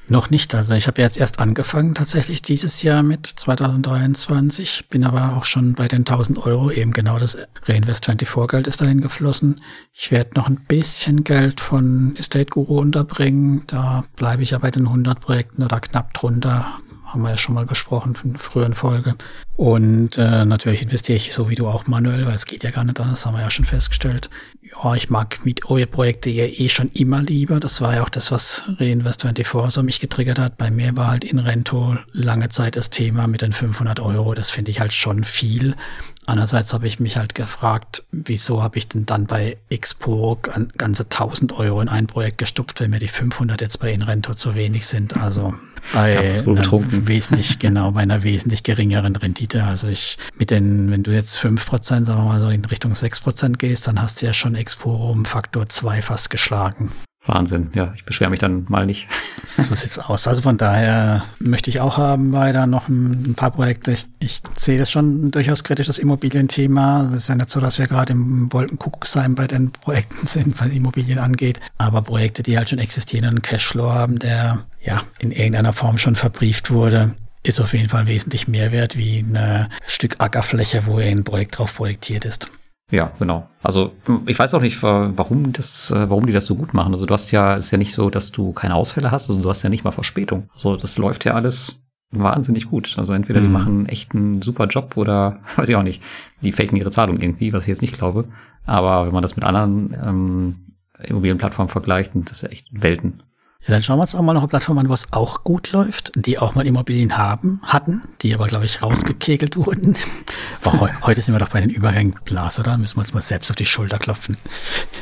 [0.07, 0.55] Noch nicht.
[0.55, 5.73] Also ich habe jetzt erst angefangen tatsächlich dieses Jahr mit 2023, bin aber auch schon
[5.73, 9.57] bei den 1000 Euro, eben genau das Reinvest 24 Geld ist dahin geflossen.
[9.95, 13.63] Ich werde noch ein bisschen Geld von Estate Guru unterbringen.
[13.67, 16.67] Da bleibe ich ja bei den 100 Projekten oder knapp drunter
[17.15, 19.15] haben wir ja schon mal besprochen in früheren Folge.
[19.57, 22.83] Und äh, natürlich investiere ich so wie du auch manuell, weil es geht ja gar
[22.83, 24.29] nicht anders, haben wir ja schon festgestellt.
[24.61, 27.61] Ja, ich mag mit eure Projekte ja eh schon immer lieber.
[27.61, 30.57] Das war ja auch das, was Reinvest24 so mich getriggert hat.
[30.57, 34.35] Bei mir war halt in Rento lange Zeit das Thema mit den 500 Euro.
[34.35, 35.77] Das finde ich halt schon viel.
[36.27, 40.39] Andererseits habe ich mich halt gefragt, wieso habe ich denn dann bei Expo
[40.79, 44.55] ganze 1000 Euro in ein Projekt gestupft, wenn mir die 500 jetzt bei Inrento zu
[44.55, 45.17] wenig sind.
[45.19, 45.55] Also
[45.93, 49.65] bei einer wesentlich, genau, bei einer wesentlich geringeren Rendite.
[49.65, 53.57] Also ich mit den, wenn du jetzt 5%, sagen wir mal so in Richtung 6%
[53.59, 56.91] gehst, dann hast du ja schon Expo um Faktor 2 fast geschlagen.
[57.27, 59.09] Wahnsinn, ja, ich beschwere mich dann mal nicht.
[59.47, 60.29] So sieht's aus.
[60.29, 63.93] Also von daher möchte ich auch haben weiter noch ein, paar Projekte.
[63.93, 67.09] Ich, ich sehe das schon durchaus kritisch, das Immobilienthema.
[67.09, 70.69] Es ist ja nicht so, dass wir gerade im Wolkenkuckucksheim bei den Projekten sind, was
[70.69, 71.61] Immobilien angeht.
[71.79, 75.97] Aber Projekte, die halt schon existieren und einen Cashflow haben, der ja in irgendeiner Form
[75.99, 80.99] schon verbrieft wurde, ist auf jeden Fall wesentlich mehr wert wie ein Stück Ackerfläche, wo
[80.99, 82.51] ein Projekt drauf projektiert ist.
[82.91, 83.49] Ja, genau.
[83.63, 83.93] Also
[84.27, 86.93] ich weiß auch nicht, warum das, äh, warum die das so gut machen.
[86.93, 89.49] Also du hast ja, ist ja nicht so, dass du keine Ausfälle hast, also du
[89.49, 90.49] hast ja nicht mal Verspätung.
[90.55, 92.95] Also das läuft ja alles wahnsinnig gut.
[92.99, 93.45] Also entweder mhm.
[93.45, 96.03] die machen echt einen super Job oder weiß ich auch nicht,
[96.43, 98.27] die faken ihre Zahlung irgendwie, was ich jetzt nicht glaube.
[98.67, 100.57] Aber wenn man das mit anderen ähm,
[100.99, 103.23] Immobilienplattformen vergleicht, das ist ja echt Welten.
[103.67, 105.73] Ja, dann schauen wir uns auch mal noch eine Plattform an, wo es auch gut
[105.73, 109.97] läuft, die auch mal Immobilien haben, hatten, die aber, glaube ich, rausgekegelt wurden.
[110.63, 112.77] Boah, heute sind wir doch bei den Übergängen Blas, oder?
[112.77, 114.37] Müssen wir uns mal selbst auf die Schulter klopfen.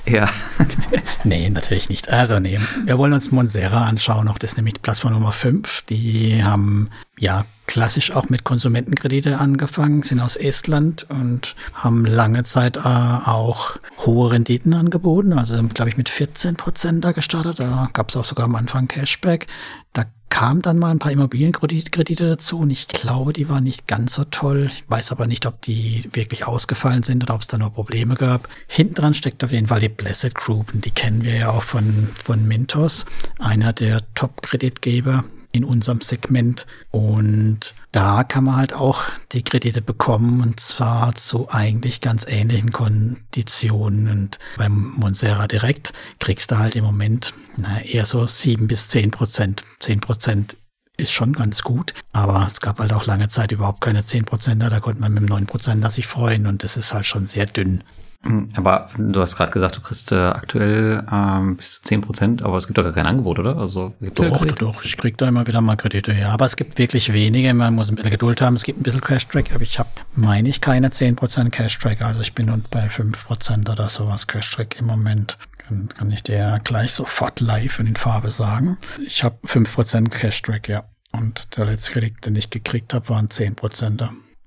[0.06, 0.28] Ja.
[1.24, 2.08] nee, natürlich nicht.
[2.08, 5.82] Also nee, wir wollen uns Monsera anschauen, auch das ist nämlich Plattform Nummer 5.
[5.82, 12.76] Die haben ja klassisch auch mit Konsumentenkredite angefangen, sind aus Estland und haben lange Zeit
[12.76, 15.32] äh, auch hohe Renditen angeboten.
[15.32, 17.60] Also glaube ich mit 14 Prozent da gestartet.
[17.60, 19.46] Da gab es auch sogar am Anfang Cashback.
[19.94, 24.16] Da kamen dann mal ein paar Immobilienkredite dazu und ich glaube, die waren nicht ganz
[24.16, 24.68] so toll.
[24.70, 28.16] Ich weiß aber nicht, ob die wirklich ausgefallen sind oder ob es da nur Probleme
[28.16, 28.50] gab.
[28.66, 31.62] Hinten dran steckt auf jeden Fall die Blessed Group und die kennen wir ja auch
[31.62, 33.06] von, von Mintos,
[33.38, 36.66] einer der Top-Kreditgeber in unserem Segment.
[36.90, 42.72] Und da kann man halt auch die Kredite bekommen und zwar zu eigentlich ganz ähnlichen
[42.72, 44.08] Konditionen.
[44.08, 49.10] Und beim Monsera direkt kriegst du halt im Moment na, eher so sieben bis zehn
[49.10, 49.62] Prozent.
[49.80, 50.56] Zehn Prozent
[50.96, 54.70] ist schon ganz gut, aber es gab halt auch lange Zeit überhaupt keine zehn Prozenter.
[54.70, 57.46] Da konnte man mit dem neun Prozenter sich freuen und das ist halt schon sehr
[57.46, 57.82] dünn.
[58.24, 62.42] Hm, aber du hast gerade gesagt, du kriegst äh, aktuell ähm, bis zu 10 Prozent,
[62.42, 63.56] aber es gibt doch gar kein Angebot, oder?
[63.56, 66.30] Also gibt's doch, ja doch, ich krieg da immer wieder mal Kredite, ja.
[66.30, 68.54] Aber es gibt wirklich wenige, man muss ein bisschen Geduld haben.
[68.54, 72.02] Es gibt ein bisschen Cash-Track, aber ich habe, meine ich, keine 10 Prozent Cash-Track.
[72.02, 75.36] Also ich bin und bei 5 Prozent oder sowas Cash-Track im Moment.
[75.58, 78.78] Kann, kann ich dir gleich sofort live in Farbe sagen.
[79.04, 80.84] Ich habe 5 Prozent Cash-Track, ja.
[81.10, 84.04] Und der letzte Kredit, den ich gekriegt habe, waren 10 Prozent.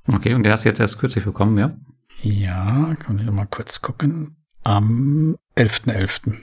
[0.07, 1.71] Okay, und der hast du jetzt erst kürzlich bekommen, ja?
[2.25, 4.35] Ja, kann ich mal kurz gucken.
[4.63, 5.93] Am 11.11.
[5.93, 6.33] .11.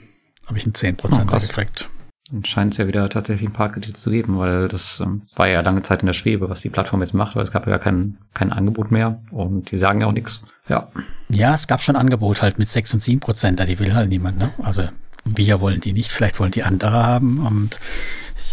[0.47, 1.89] habe ich einen 10% oh, gekriegt.
[2.31, 5.49] Dann scheint es ja wieder tatsächlich ein paar Kredite zu geben, weil das ähm, war
[5.49, 7.77] ja lange Zeit in der Schwebe, was die Plattform jetzt macht, weil es gab ja
[7.79, 10.41] kein, kein Angebot mehr und die sagen ja auch nichts.
[10.69, 10.87] Ja.
[11.27, 14.07] Ja, es gab schon Angebot halt mit 6 und 7 Prozent, da die will halt
[14.07, 14.51] niemand, ne?
[14.59, 14.87] Also
[15.25, 17.77] wir wollen die nicht, vielleicht wollen die andere haben und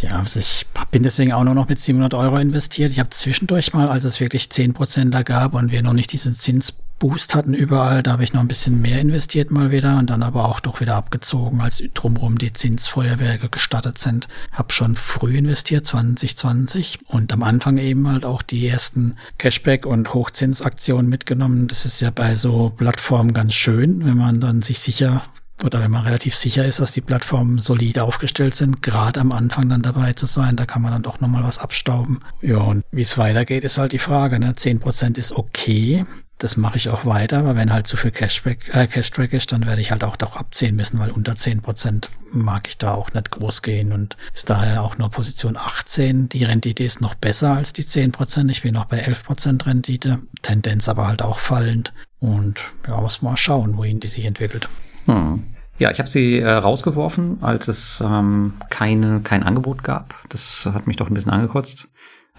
[0.02, 2.90] ja, ich bin deswegen auch nur noch mit 700 Euro investiert.
[2.90, 6.12] Ich habe zwischendurch mal, als es wirklich 10 Prozent da gab und wir noch nicht
[6.12, 9.96] diesen Zins Boost hatten überall, da habe ich noch ein bisschen mehr investiert mal wieder
[9.96, 14.28] und dann aber auch doch wieder abgezogen, als drumherum die Zinsfeuerwerke gestartet sind.
[14.52, 20.12] Hab schon früh investiert, 2020 und am Anfang eben halt auch die ersten Cashback- und
[20.12, 21.68] Hochzinsaktionen mitgenommen.
[21.68, 25.22] Das ist ja bei so Plattformen ganz schön, wenn man dann sich sicher
[25.64, 29.68] oder wenn man relativ sicher ist, dass die Plattformen solid aufgestellt sind, gerade am Anfang
[29.68, 32.20] dann dabei zu sein, da kann man dann doch nochmal was abstauben.
[32.40, 34.38] Ja, und wie es weitergeht, ist halt die Frage.
[34.38, 34.52] Ne?
[34.52, 36.04] 10% ist okay,
[36.40, 39.66] das mache ich auch weiter, aber wenn halt zu viel Cashback, äh, Cashtrack ist, dann
[39.66, 43.12] werde ich halt auch doch abziehen müssen, weil unter 10 Prozent mag ich da auch
[43.12, 46.30] nicht groß gehen und ist daher auch nur Position 18.
[46.30, 48.50] Die Rendite ist noch besser als die 10 Prozent.
[48.50, 53.20] Ich bin noch bei 11 Prozent Rendite, Tendenz aber halt auch fallend und ja, muss
[53.20, 54.68] mal schauen, wohin die sich entwickelt.
[55.04, 55.44] Hm.
[55.78, 60.14] Ja, ich habe sie äh, rausgeworfen, als es ähm, keine, kein Angebot gab.
[60.30, 61.88] Das hat mich doch ein bisschen angekotzt.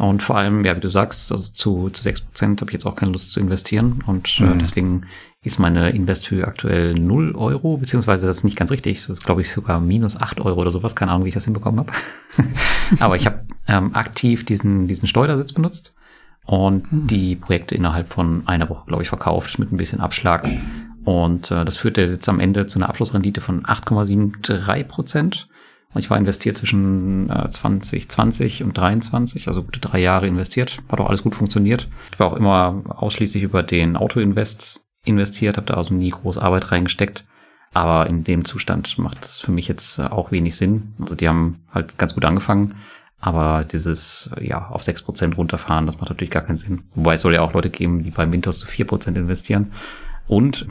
[0.01, 2.95] Und vor allem, ja, wie du sagst, also zu, zu 6% habe ich jetzt auch
[2.95, 4.03] keine Lust zu investieren.
[4.07, 4.57] Und äh, mhm.
[4.57, 5.05] deswegen
[5.43, 8.97] ist meine Investhöhe aktuell 0 Euro, beziehungsweise das ist nicht ganz richtig.
[8.97, 10.95] Das ist, glaube ich, sogar minus 8 Euro oder sowas.
[10.95, 11.91] Keine Ahnung, wie ich das hinbekommen habe.
[12.99, 15.93] Aber ich habe ähm, aktiv diesen, diesen Steuersitz benutzt
[16.47, 17.05] und mhm.
[17.05, 20.49] die Projekte innerhalb von einer Woche, glaube ich, verkauft mit ein bisschen Abschlag.
[21.05, 25.47] Und äh, das führte jetzt am Ende zu einer Abschlussrendite von 8,73 Prozent.
[25.95, 30.79] Ich war investiert zwischen äh, 2020 und 23, also gute drei Jahre investiert.
[30.89, 31.89] Hat auch alles gut funktioniert.
[32.13, 36.71] Ich war auch immer ausschließlich über den Autoinvest investiert, habe da also nie groß Arbeit
[36.71, 37.25] reingesteckt.
[37.73, 40.93] Aber in dem Zustand macht es für mich jetzt äh, auch wenig Sinn.
[40.99, 42.75] Also die haben halt ganz gut angefangen.
[43.19, 46.83] Aber dieses, ja, auf sechs Prozent runterfahren, das macht natürlich gar keinen Sinn.
[46.95, 49.71] Wobei es soll ja auch Leute geben, die bei Mintos zu vier Prozent investieren.
[50.27, 50.65] Und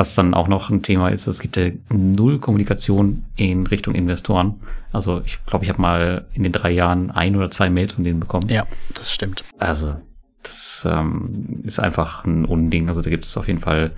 [0.00, 4.58] was dann auch noch ein Thema ist, es gibt ja null Kommunikation in Richtung Investoren.
[4.92, 8.04] Also ich glaube, ich habe mal in den drei Jahren ein oder zwei Mails von
[8.04, 8.48] denen bekommen.
[8.48, 9.44] Ja, das stimmt.
[9.58, 9.96] Also
[10.42, 12.88] das ähm, ist einfach ein Unding.
[12.88, 13.90] Also da gibt es auf jeden Fall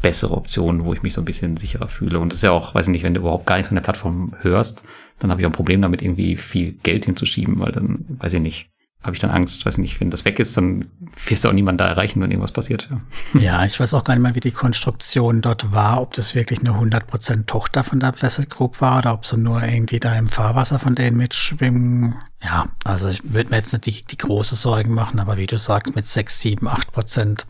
[0.00, 2.20] bessere Optionen, wo ich mich so ein bisschen sicherer fühle.
[2.20, 3.82] Und das ist ja auch, weiß ich nicht, wenn du überhaupt gar nichts von der
[3.82, 4.84] Plattform hörst,
[5.18, 8.40] dann habe ich auch ein Problem damit, irgendwie viel Geld hinzuschieben, weil dann, weiß ich
[8.40, 8.70] nicht,
[9.06, 10.86] habe ich dann Angst, weiß nicht, wenn das weg ist, dann
[11.26, 12.88] wirst du auch niemand da erreichen, wenn irgendwas passiert.
[13.34, 13.40] Ja.
[13.40, 16.60] ja, ich weiß auch gar nicht mehr, wie die Konstruktion dort war, ob das wirklich
[16.60, 20.28] eine 100% Tochter von der Blessed Group war oder ob sie nur irgendwie da im
[20.28, 22.16] Fahrwasser von denen mitschwimmen.
[22.42, 25.58] Ja, also ich würde mir jetzt nicht die, die große Sorgen machen, aber wie du
[25.58, 27.46] sagst, mit 6, 7, 8 Prozent,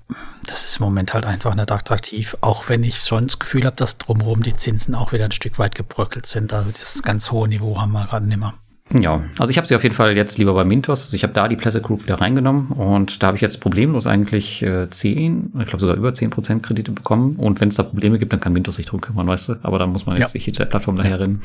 [0.47, 3.77] das ist im Moment halt einfach nicht attraktiv, auch wenn ich schon das Gefühl habe,
[3.77, 6.53] dass drumherum die Zinsen auch wieder ein Stück weit gebröckelt sind.
[6.53, 8.55] Also das ganz hohe Niveau haben wir gerade nicht mehr.
[8.95, 11.07] Ja, also ich habe sie auf jeden Fall jetzt lieber bei Mintos.
[11.07, 14.07] Also ich habe da die Pleasure Group wieder reingenommen und da habe ich jetzt problemlos
[14.07, 17.35] eigentlich äh, 10, ich glaube sogar über 10 Prozent Kredite bekommen.
[17.35, 19.57] Und wenn es da Probleme gibt, dann kann Mintos sich drum kümmern, weißt du?
[19.63, 20.41] Aber da muss man jetzt ja.
[20.47, 21.43] nicht der Plattform daher rennen.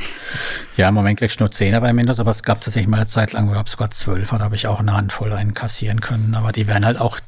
[0.78, 3.08] Ja, im Moment kriegst du nur 10er bei Mintos, aber es gab tatsächlich mal eine
[3.08, 6.36] Zeit lang, wo gab sogar 12 da habe ich auch eine Handvoll einkassieren können.
[6.36, 7.20] Aber die werden halt auch,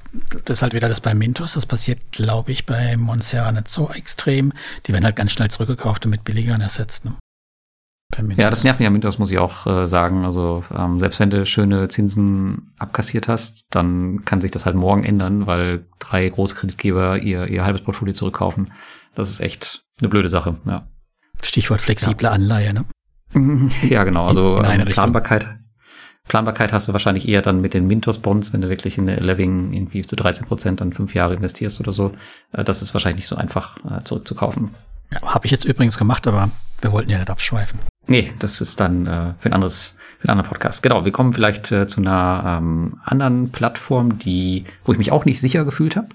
[0.46, 3.90] das ist halt wieder das bei Mintos, das passiert, glaube ich, bei Monserra nicht so
[3.90, 4.54] extrem.
[4.86, 7.06] Die werden halt ganz schnell zurückgekauft und mit billigeren ersetzt.
[7.06, 7.16] Ne?
[8.36, 10.26] Ja, das nervt mich am Mintos, muss ich auch äh, sagen.
[10.26, 15.04] Also ähm, selbst wenn du schöne Zinsen abkassiert hast, dann kann sich das halt morgen
[15.04, 18.72] ändern, weil drei Großkreditgeber ihr, ihr halbes Portfolio zurückkaufen.
[19.16, 20.88] Das ist echt eine blöde Sache, ja.
[21.42, 22.32] Stichwort flexible ja.
[22.32, 22.86] Anleihe, ne?
[23.90, 24.28] ja, genau.
[24.28, 25.48] Also ähm, Planbarkeit.
[26.28, 29.74] Planbarkeit hast du wahrscheinlich eher dann mit den Mintos-Bonds, wenn du wirklich in eine Living
[29.74, 32.14] irgendwie zu 13 Prozent dann fünf Jahre investierst oder so.
[32.54, 34.72] Äh, das ist wahrscheinlich nicht so einfach äh, zurückzukaufen.
[35.12, 36.50] Ja, Habe ich jetzt übrigens gemacht, aber
[36.82, 37.80] wir wollten ja nicht abschweifen.
[38.08, 40.84] Nee, das ist dann äh, für ein anderes, für einen anderen Podcast.
[40.84, 45.26] Genau, wir kommen vielleicht äh, zu einer ähm, anderen Plattform, die, wo ich mich auch
[45.26, 46.10] nicht sicher gefühlt habe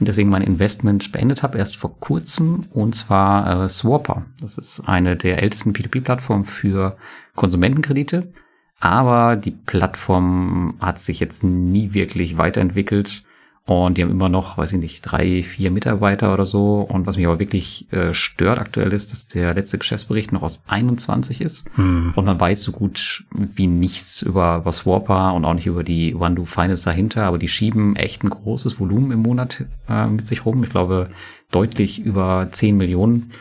[0.00, 4.24] und deswegen mein Investment beendet habe, erst vor kurzem, und zwar äh, Swapper.
[4.40, 6.96] Das ist eine der ältesten P2P-Plattformen für
[7.36, 8.32] Konsumentenkredite.
[8.80, 13.22] Aber die Plattform hat sich jetzt nie wirklich weiterentwickelt
[13.66, 16.80] und die haben immer noch, weiß ich nicht, drei, vier Mitarbeiter oder so.
[16.80, 20.62] Und was mich aber wirklich äh, stört aktuell ist, dass der letzte Geschäftsbericht noch aus
[20.66, 21.64] 21 ist.
[21.76, 22.12] Hm.
[22.14, 26.14] Und man weiß so gut wie nichts über, über Swarper und auch nicht über die
[26.14, 27.24] OneDo Finance dahinter.
[27.24, 30.62] Aber die schieben echt ein großes Volumen im Monat äh, mit sich rum.
[30.62, 31.08] Ich glaube,
[31.50, 33.32] deutlich über 10 Millionen.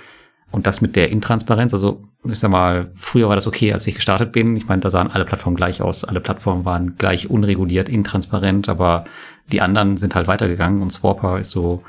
[0.51, 3.95] Und das mit der Intransparenz, also ich sag mal, früher war das okay, als ich
[3.95, 4.55] gestartet bin.
[4.55, 6.05] Ich meine, da sahen alle Plattformen gleich aus.
[6.05, 9.03] Alle Plattformen waren gleich unreguliert, intransparent, aber
[9.51, 11.83] die anderen sind halt weitergegangen und Swapper ist so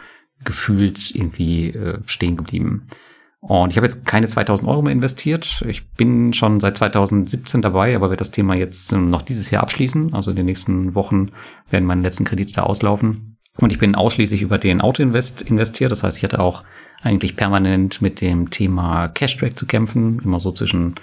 [0.44, 2.88] gefühlt irgendwie äh, stehen geblieben.
[3.46, 5.62] Und ich habe jetzt keine 2000 Euro mehr investiert.
[5.68, 9.62] Ich bin schon seit 2017 dabei, aber werde das Thema jetzt ähm, noch dieses Jahr
[9.62, 10.14] abschließen.
[10.14, 11.30] Also in den nächsten Wochen
[11.68, 13.36] werden meine letzten Kredite da auslaufen.
[13.58, 15.92] Und ich bin ausschließlich über den Autoinvest investiert.
[15.92, 16.64] Das heißt, ich hatte auch
[17.02, 20.20] eigentlich permanent mit dem Thema Cashtrack zu kämpfen.
[20.24, 20.94] Immer so zwischen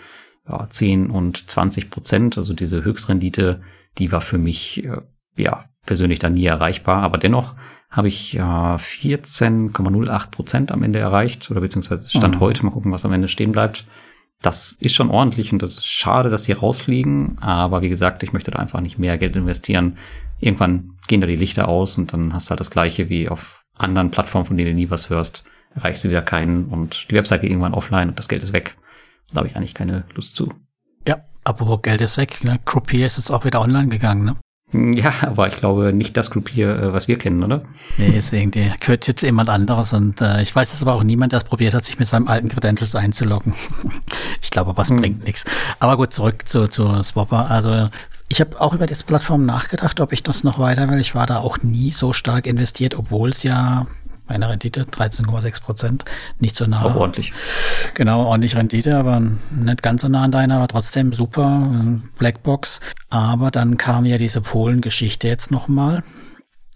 [0.49, 2.37] ja, 10 und 20 Prozent.
[2.39, 3.61] Also diese Höchstrendite,
[3.99, 4.97] die war für mich äh,
[5.37, 7.55] ja persönlich dann nie erreichbar, aber dennoch
[7.91, 12.39] habe ich ja 14,08 Prozent am Ende erreicht oder beziehungsweise Stand mhm.
[12.39, 12.65] heute.
[12.65, 13.85] Mal gucken, was am Ende stehen bleibt.
[14.41, 17.37] Das ist schon ordentlich und das ist schade, dass sie rausfliegen.
[17.41, 19.97] Aber wie gesagt, ich möchte da einfach nicht mehr Geld investieren.
[20.39, 23.63] Irgendwann gehen da die Lichter aus und dann hast du halt das Gleiche wie auf
[23.77, 25.43] anderen Plattformen, von denen du nie was hörst.
[25.75, 28.75] Erreichst du wieder keinen und die Webseite geht irgendwann offline und das Geld ist weg.
[29.31, 30.53] Da habe ich eigentlich keine Lust zu.
[31.07, 32.43] Ja, apropos Geld ist weg.
[32.43, 32.59] Ne?
[32.65, 34.37] Croupier ist jetzt auch wieder online gegangen, ne?
[34.73, 37.61] Ja, aber ich glaube nicht das Club hier, äh, was wir kennen, oder?
[37.97, 41.33] Nee, ist irgendwie, gehört jetzt jemand anderes und äh, ich weiß es aber auch niemand,
[41.33, 43.53] der es probiert hat, sich mit seinem alten Credentials einzuloggen.
[44.41, 44.97] ich glaube, was hm.
[44.97, 45.45] bringt nichts.
[45.79, 47.49] Aber gut, zurück zu, zu Swapper.
[47.49, 47.89] Also
[48.29, 50.99] ich habe auch über diese Plattform nachgedacht, ob ich das noch weiter will.
[50.99, 53.87] Ich war da auch nie so stark investiert, obwohl es ja
[54.31, 56.05] eine Rendite, 13,6 Prozent,
[56.39, 56.83] nicht so nah.
[56.83, 57.33] Auch ordentlich.
[57.93, 61.71] Genau, ordentlich Rendite, aber nicht ganz so nah an deiner, aber trotzdem super,
[62.17, 62.81] Blackbox.
[63.09, 66.03] Aber dann kam ja diese Polen-Geschichte jetzt nochmal.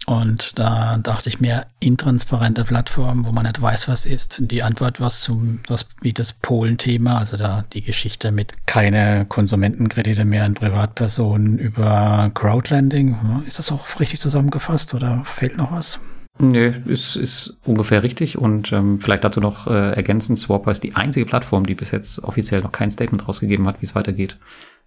[0.06, 4.36] Und da dachte ich mir, intransparente Plattform, wo man nicht weiß, was ist.
[4.38, 10.24] Die Antwort war zum, was wie das Polen-Thema, also da die Geschichte mit keine Konsumentenkredite
[10.24, 13.42] mehr an Privatpersonen über Crowdlending.
[13.48, 15.98] Ist das auch richtig zusammengefasst oder fehlt noch was?
[16.38, 18.36] Nö, ist, ist ungefähr richtig.
[18.36, 22.22] Und ähm, vielleicht dazu noch äh, ergänzend, Swapper ist die einzige Plattform, die bis jetzt
[22.24, 24.36] offiziell noch kein Statement rausgegeben hat, wie es weitergeht.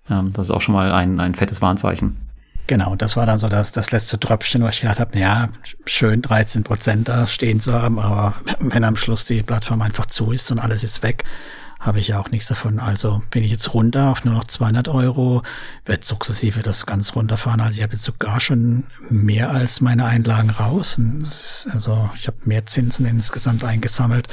[0.09, 2.17] Ähm, das ist auch schon mal ein, ein fettes Warnzeichen.
[2.67, 5.49] Genau, das war dann so das, das letzte Tröpfchen, wo ich gedacht habe, ja,
[5.85, 10.31] schön 13 Prozent da stehen zu haben, aber wenn am Schluss die Plattform einfach zu
[10.31, 11.23] ist und alles ist weg,
[11.79, 12.79] habe ich ja auch nichts davon.
[12.79, 15.43] Also bin ich jetzt runter auf nur noch 200 Euro,
[15.85, 17.61] werde sukzessive das ganz runterfahren.
[17.61, 20.99] Also ich habe jetzt sogar schon mehr als meine Einlagen raus.
[21.71, 24.27] also ich habe mehr Zinsen insgesamt eingesammelt,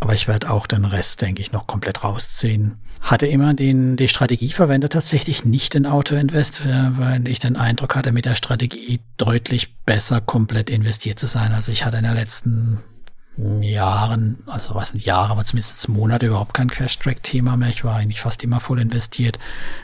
[0.00, 2.78] aber ich werde auch den Rest, denke ich, noch komplett rausziehen.
[3.02, 8.12] Hatte immer den, die Strategie verwendet, tatsächlich nicht in Auto-Invest, weil ich den Eindruck hatte,
[8.12, 11.52] mit der Strategie deutlich besser komplett investiert zu sein.
[11.52, 12.78] Also ich hatte in den letzten
[13.36, 17.68] Jahren, also was sind Jahre, aber zumindest Monate überhaupt kein Cash-Track-Thema mehr.
[17.70, 19.38] Ich war eigentlich fast immer voll investiert,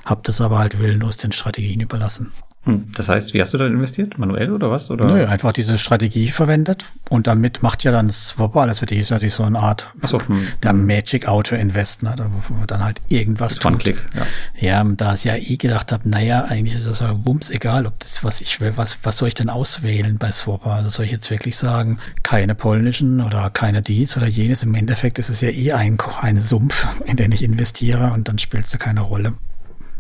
[0.05, 2.33] habe das aber halt willenlos den Strategien überlassen.
[2.67, 4.19] Hm, das heißt, wie hast du dann investiert?
[4.19, 4.91] Manuell oder was?
[4.91, 5.07] Oder?
[5.07, 9.17] Nö, einfach diese Strategie verwendet und damit macht ja dann Swapper, das wird ja so,
[9.29, 10.49] so eine Art so, hm.
[10.65, 13.67] der Magic Auto Invest, ne, da wo man dann halt irgendwas tut.
[13.67, 14.27] One-Click, ja.
[14.59, 18.01] Ja, da ich ja eh gedacht habe, naja, eigentlich ist es so wumms egal, ob
[18.01, 20.73] das, was ich will, was, was soll ich denn auswählen bei Swapper?
[20.73, 24.65] Also soll ich jetzt wirklich sagen, keine polnischen oder keine dies oder jenes?
[24.65, 28.39] Im Endeffekt ist es ja eh ein, ein Sumpf, in den ich investiere und dann
[28.41, 29.35] spielt es ja keine Rolle,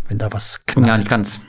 [0.08, 0.88] wenn da was knallt.
[0.88, 1.40] Ja, nicht ganz.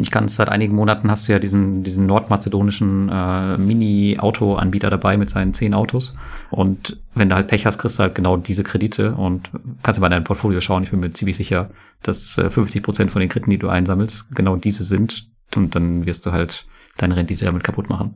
[0.00, 5.28] Ich kann seit einigen Monaten hast du ja diesen, diesen nordmazedonischen äh, Mini-Auto-Anbieter dabei mit
[5.28, 6.14] seinen zehn Autos.
[6.50, 9.50] Und wenn du halt Pech hast, kriegst du halt genau diese Kredite und
[9.82, 10.84] kannst du mal in dein Portfolio schauen.
[10.84, 11.70] Ich bin mir ziemlich sicher,
[12.02, 15.28] dass äh, 50 Prozent von den Krediten, die du einsammelst, genau diese sind.
[15.54, 18.14] Und dann wirst du halt deine Rendite damit kaputt machen.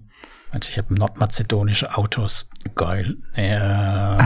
[0.53, 2.49] Also ich habe nordmazedonische Autos.
[2.77, 3.17] Geil.
[3.35, 4.19] Äh,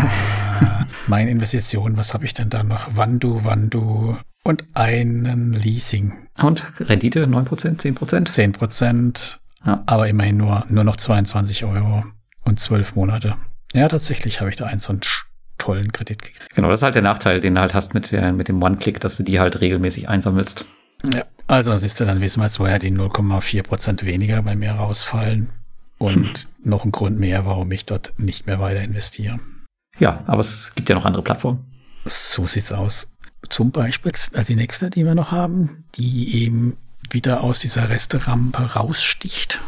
[1.06, 2.96] meine Investition, was habe ich denn da noch?
[2.96, 4.16] Wandu, Wandu,
[4.48, 6.14] und einen Leasing.
[6.38, 8.56] Und Rendite 9%, 10%?
[8.56, 9.36] 10%,
[9.66, 9.82] ja.
[9.84, 12.04] aber immerhin nur, nur noch 22 Euro
[12.44, 13.36] und 12 Monate.
[13.74, 15.02] Ja, tatsächlich habe ich da einen so einen
[15.58, 16.54] tollen Kredit gekriegt.
[16.54, 19.18] Genau, das ist halt der Nachteil, den du halt hast mit, mit dem One-Click, dass
[19.18, 20.64] du die halt regelmäßig einsammelst.
[21.12, 25.50] Ja, also siehst du, dann wissen wir jetzt, woher die 0,4% weniger bei mir rausfallen
[25.98, 26.70] und hm.
[26.70, 29.40] noch ein Grund mehr, warum ich dort nicht mehr weiter investiere.
[29.98, 31.66] Ja, aber es gibt ja noch andere Plattformen.
[32.06, 33.12] So sieht's aus
[33.48, 36.76] zum Beispiel also die nächste, die wir noch haben, die eben
[37.10, 39.60] wieder aus dieser Resterampe raussticht.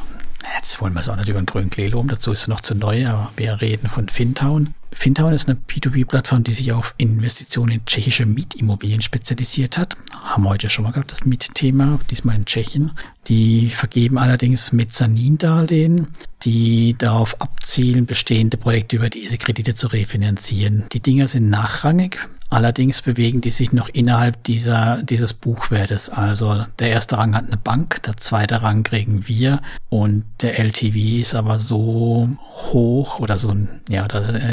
[0.56, 2.60] Jetzt wollen wir es auch nicht über den grünen Klee loben, dazu ist es noch
[2.60, 4.74] zu neu, aber wir reden von Fintown.
[4.92, 9.96] Fintown ist eine P2P-Plattform, die sich auf Investitionen in tschechische Mietimmobilien spezialisiert hat.
[10.22, 12.90] Haben wir heute schon mal gehabt, das Mietthema, diesmal in Tschechien.
[13.28, 16.08] Die vergeben allerdings Mezzanindarlehen,
[16.42, 20.86] die darauf abzielen, bestehende Projekte über diese Kredite zu refinanzieren.
[20.92, 26.08] Die Dinger sind nachrangig, Allerdings bewegen die sich noch innerhalb dieser, dieses Buchwertes.
[26.10, 31.20] Also der erste Rang hat eine Bank, der zweite Rang kriegen wir und der LTV
[31.20, 33.54] ist aber so hoch oder so
[33.88, 34.04] ja,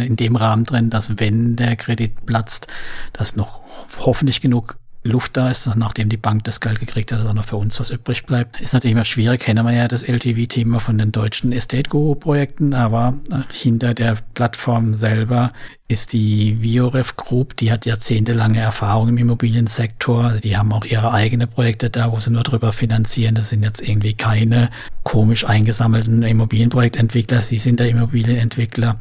[0.04, 2.68] in dem Rahmen drin, dass wenn der Kredit platzt,
[3.14, 3.62] dass noch
[4.00, 4.78] hoffentlich genug
[5.08, 8.26] Luft da ist, nachdem die Bank das Geld gekriegt hat, noch für uns was übrig
[8.26, 8.60] bleibt.
[8.62, 13.16] Ist natürlich immer schwierig, kennen wir ja das LTV-Thema von den deutschen Estate Guru-Projekten, aber
[13.52, 15.52] hinter der Plattform selber
[15.88, 20.26] ist die Vioref Group, die hat jahrzehntelange Erfahrung im Immobiliensektor.
[20.26, 23.36] Also die haben auch ihre eigenen Projekte da, wo sie nur drüber finanzieren.
[23.36, 24.70] Das sind jetzt irgendwie keine
[25.04, 29.00] komisch eingesammelten Immobilienprojektentwickler, sie sind der Immobilienentwickler.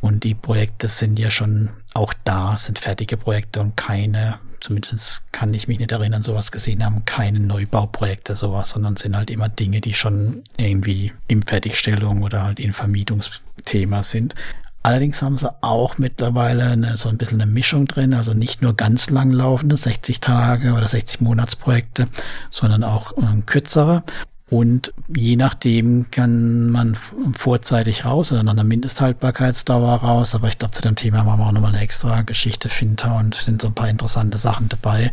[0.00, 5.52] Und die Projekte sind ja schon auch da, sind fertige Projekte und keine zumindest kann
[5.52, 9.82] ich mich nicht erinnern, sowas gesehen haben, keine Neubauprojekte, sowas, sondern sind halt immer Dinge,
[9.82, 14.34] die schon irgendwie in Fertigstellung oder halt in Vermietungsthema sind.
[14.82, 18.74] Allerdings haben sie auch mittlerweile eine, so ein bisschen eine Mischung drin, also nicht nur
[18.74, 22.08] ganz langlaufende 60 Tage oder 60 Monatsprojekte,
[22.48, 24.02] sondern auch äh, kürzere.
[24.50, 26.96] Und je nachdem kann man
[27.32, 30.34] vorzeitig raus oder nach einer Mindesthaltbarkeitsdauer raus.
[30.34, 33.34] Aber ich glaube, zu dem Thema machen wir auch nochmal eine extra Geschichte Finter und
[33.34, 35.10] sind so ein paar interessante Sachen dabei.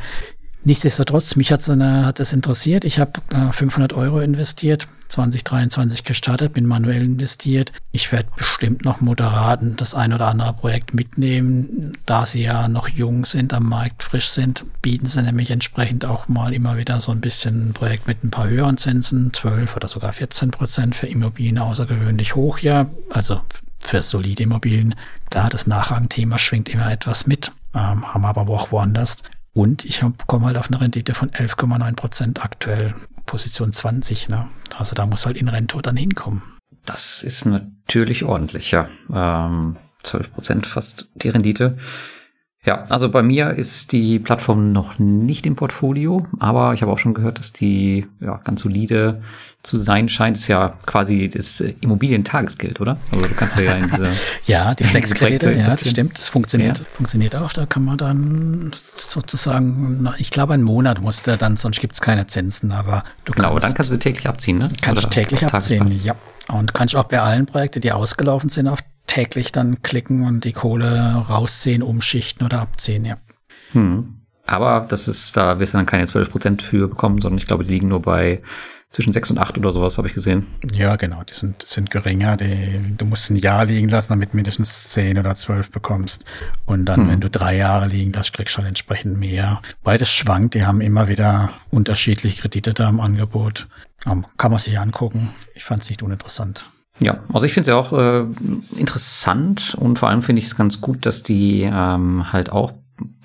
[0.63, 2.83] Nichtsdestotrotz, mich hat's eine, hat es interessiert.
[2.83, 7.71] Ich habe äh, 500 Euro investiert, 2023 gestartet, bin manuell investiert.
[7.91, 11.93] Ich werde bestimmt noch moderaten das ein oder andere Projekt mitnehmen.
[12.05, 16.27] Da sie ja noch jung sind, am Markt frisch sind, bieten sie nämlich entsprechend auch
[16.27, 19.87] mal immer wieder so ein bisschen ein Projekt mit ein paar höheren Zinsen, 12 oder
[19.87, 22.87] sogar 14 Prozent für Immobilien außergewöhnlich hoch, ja.
[23.09, 23.41] Also
[23.79, 24.95] für solide Immobilien.
[25.29, 29.17] Klar, das Nachrangthema schwingt immer etwas mit, ähm, haben aber auch woanders.
[29.53, 32.95] Und ich komme halt auf eine Rendite von 11,9 Prozent aktuell,
[33.31, 34.27] Position 20.
[34.27, 34.49] Ne?
[34.77, 36.41] Also da muss halt in Rento dann hinkommen.
[36.85, 38.89] Das ist natürlich ordentlich, ja.
[39.13, 41.77] Ähm, 12 Prozent fast die Rendite.
[42.63, 46.99] Ja, also bei mir ist die Plattform noch nicht im Portfolio, aber ich habe auch
[46.99, 49.23] schon gehört, dass die ja, ganz solide
[49.63, 50.37] zu sein scheint.
[50.37, 52.97] Ist ja quasi das Immobilientagesgeld, oder?
[53.15, 54.09] Also du kannst ja, in diese
[54.45, 56.19] Ja, die Flexkredite, ja, das stimmt.
[56.19, 56.85] Das funktioniert, ja.
[56.93, 57.51] funktioniert auch.
[57.51, 62.01] Da kann man dann sozusagen, ich glaube, einen Monat muss der dann, sonst gibt es
[62.01, 63.65] keine Zinsen, aber du genau, kannst.
[63.65, 64.69] dann kannst du täglich abziehen, ne?
[64.81, 66.15] Kannst du täglich abziehen, ja.
[66.47, 70.53] Und kannst auch bei allen Projekten, die ausgelaufen sind, auf täglich dann klicken und die
[70.53, 73.17] Kohle rausziehen, umschichten oder abziehen, ja.
[73.73, 74.21] Hm.
[74.45, 77.73] Aber das ist, da wirst du dann keine 12% für bekommen, sondern ich glaube, die
[77.73, 78.41] liegen nur bei
[78.89, 80.45] zwischen 6 und 8 oder sowas, habe ich gesehen.
[80.73, 82.35] Ja, genau, die sind, sind geringer.
[82.35, 86.25] Die, du musst ein Jahr liegen lassen, damit mindestens 10 oder 12 bekommst.
[86.65, 87.09] Und dann, hm.
[87.09, 89.61] wenn du drei Jahre liegen lässt, kriegst du halt entsprechend mehr.
[89.83, 93.67] Beides schwankt, die haben immer wieder unterschiedliche Kredite da im Angebot.
[94.03, 95.29] Kann man sich angucken.
[95.53, 96.69] Ich fand es nicht uninteressant.
[96.99, 98.25] Ja, also ich finde es ja auch äh,
[98.77, 102.73] interessant und vor allem finde ich es ganz gut, dass die ähm, halt auch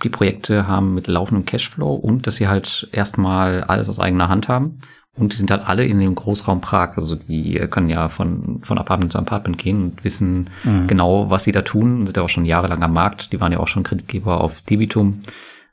[0.02, 4.48] die Projekte haben mit laufendem Cashflow und dass sie halt erstmal alles aus eigener Hand
[4.48, 4.78] haben.
[5.18, 6.96] Und die sind halt alle in dem Großraum Prag.
[6.96, 10.86] Also die können ja von, von Apartment zu Apartment gehen und wissen mhm.
[10.86, 12.06] genau, was sie da tun.
[12.06, 13.32] Sind ja auch schon jahrelang am Markt.
[13.32, 15.22] Die waren ja auch schon Kreditgeber auf Debitum.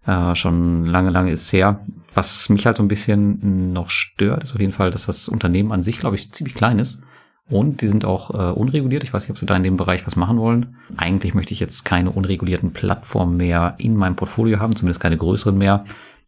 [0.05, 1.81] Äh, schon lange, lange ist her.
[2.13, 5.71] Was mich halt so ein bisschen noch stört, ist auf jeden Fall, dass das Unternehmen
[5.71, 7.01] an sich, glaube ich, ziemlich klein ist.
[7.49, 9.03] Und die sind auch äh, unreguliert.
[9.03, 10.77] Ich weiß nicht, ob sie da in dem Bereich was machen wollen.
[10.95, 15.57] Eigentlich möchte ich jetzt keine unregulierten Plattformen mehr in meinem Portfolio haben, zumindest keine größeren
[15.57, 15.83] mehr.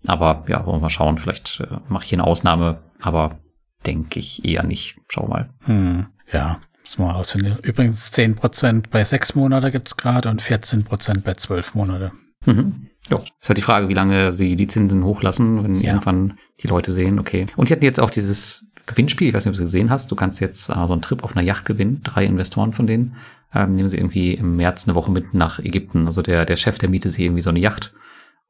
[0.08, 1.18] Aber ja, wollen wir mal schauen.
[1.18, 3.40] Vielleicht äh, mache ich hier eine Ausnahme, aber
[3.86, 4.98] denke ich eher nicht.
[5.10, 5.50] Schau mal.
[5.62, 7.58] Hm, ja, muss mal rausfinden.
[7.64, 12.12] Übrigens 10% bei sechs Monate gibt's gerade und 14% bei zwölf Monate.
[12.46, 12.88] Mhm.
[13.10, 15.92] Ja, ist halt die Frage, wie lange sie die Zinsen hochlassen, wenn ja.
[15.92, 17.46] irgendwann die Leute sehen, okay.
[17.56, 20.12] Und sie hatten jetzt auch dieses Gewinnspiel, ich weiß nicht, ob du es gesehen hast,
[20.12, 23.16] du kannst jetzt äh, so einen Trip auf einer Yacht gewinnen, drei Investoren von denen,
[23.54, 26.08] ähm, nehmen sie irgendwie im März eine Woche mit nach Ägypten.
[26.08, 27.94] Also der, der Chef, der mietet sich irgendwie so eine Yacht.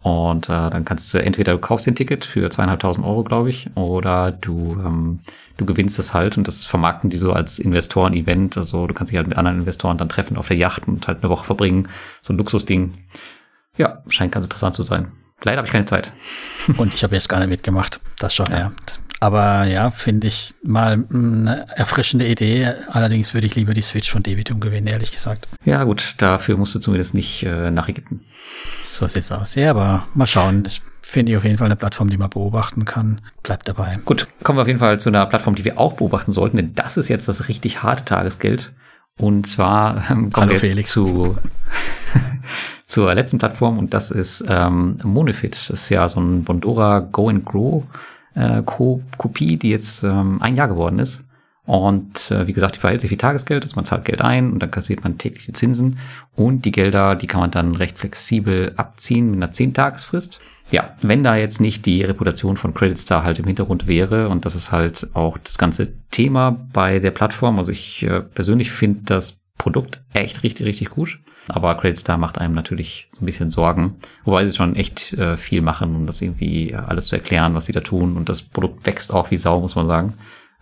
[0.02, 3.70] Und äh, dann kannst du entweder du kaufst den Ticket für zweieinhalbtausend Euro, glaube ich,
[3.76, 5.20] oder du, ähm,
[5.58, 8.58] du gewinnst es halt und das vermarkten die so als Investoren-Event.
[8.58, 11.24] Also du kannst dich halt mit anderen Investoren dann treffen auf der Yacht und halt
[11.24, 11.88] eine Woche verbringen.
[12.22, 12.92] So ein Luxusding.
[13.78, 15.12] Ja, scheint ganz interessant zu sein.
[15.44, 16.12] Leider habe ich keine Zeit.
[16.78, 18.00] Und ich habe jetzt gar nicht mitgemacht.
[18.20, 18.58] Das schon, ja.
[18.58, 18.72] ja.
[19.20, 22.74] Aber ja, finde ich mal eine erfrischende Idee.
[22.92, 25.48] Allerdings würde ich lieber die Switch von Debitum gewinnen, ehrlich gesagt.
[25.64, 28.22] Ja, gut, dafür musst du zumindest nicht äh, nach Ägypten.
[28.84, 29.56] So sieht's aus.
[29.56, 30.64] Ja, aber mal schauen.
[30.64, 33.22] Das finde ich auf jeden Fall eine Plattform, die man beobachten kann.
[33.42, 34.00] Bleibt dabei.
[34.06, 36.74] Gut, kommen wir auf jeden Fall zu einer Plattform, die wir auch beobachten sollten, denn
[36.74, 38.74] das ist jetzt das richtig harte Tagesgeld.
[39.18, 40.92] Und zwar ähm, kommen Hallo wir jetzt Felix.
[40.92, 41.38] zu
[42.88, 45.54] zur letzten Plattform und das ist ähm, Monofit.
[45.54, 47.84] Das ist ja so ein Bondora Go and Grow
[48.36, 51.24] äh, Kopie, die jetzt ähm, ein Jahr geworden ist.
[51.66, 54.60] Und äh, wie gesagt, die verhält sich wie Tagesgeld, also man zahlt Geld ein und
[54.60, 55.98] dann kassiert man tägliche Zinsen.
[56.36, 60.40] Und die Gelder, die kann man dann recht flexibel abziehen mit einer 10-Tagesfrist.
[60.72, 64.46] Ja, wenn da jetzt nicht die Reputation von Credit Star halt im Hintergrund wäre, und
[64.46, 67.58] das ist halt auch das ganze Thema bei der Plattform.
[67.58, 71.20] Also ich äh, persönlich finde das Produkt echt richtig, richtig gut.
[71.48, 75.38] Aber Credit Star macht einem natürlich so ein bisschen Sorgen, wobei sie schon echt äh,
[75.38, 78.18] viel machen, um das irgendwie äh, alles zu erklären, was sie da tun.
[78.18, 80.14] Und das Produkt wächst auch wie Sau, muss man sagen.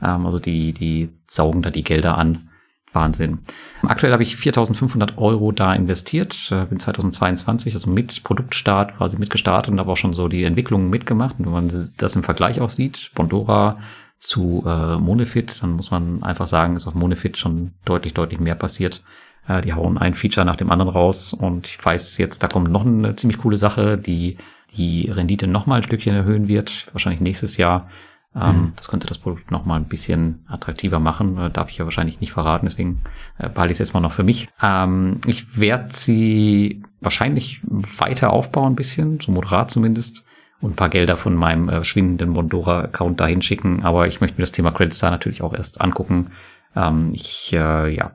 [0.02, 2.50] Ähm, also die, die saugen da die Gelder an.
[2.94, 3.40] Wahnsinn.
[3.82, 9.72] Aktuell habe ich 4.500 Euro da investiert, äh, bin 2022, also mit Produktstart quasi mitgestartet
[9.72, 11.40] und habe auch schon so die Entwicklungen mitgemacht.
[11.40, 13.80] Und wenn man das im Vergleich auch sieht, Bondora
[14.20, 18.56] zu äh, Monefit, dann muss man einfach sagen, ist auf Monefit schon deutlich, deutlich mehr
[18.56, 19.04] passiert.
[19.48, 22.72] Äh, die hauen ein Feature nach dem anderen raus und ich weiß jetzt, da kommt
[22.72, 24.38] noch eine ziemlich coole Sache, die
[24.76, 27.90] die Rendite noch mal ein Stückchen erhöhen wird, wahrscheinlich nächstes Jahr.
[28.36, 28.74] Ähm, mhm.
[28.76, 31.38] Das könnte das Produkt noch mal ein bisschen attraktiver machen.
[31.38, 33.02] Äh, darf ich ja wahrscheinlich nicht verraten, deswegen
[33.38, 34.50] äh, behalte ich es jetzt mal noch für mich.
[34.62, 40.26] Ähm, ich werde sie wahrscheinlich weiter aufbauen, ein bisschen, so moderat zumindest,
[40.62, 43.84] und ein paar Gelder von meinem äh, schwindenden Mondora-Account dahin schicken.
[43.84, 46.32] Aber ich möchte mir das Thema Credit Star natürlich auch erst angucken.
[46.76, 48.14] Ähm, ich äh, ja,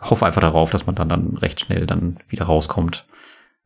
[0.00, 3.06] hoffe einfach darauf, dass man dann, dann recht schnell dann wieder rauskommt,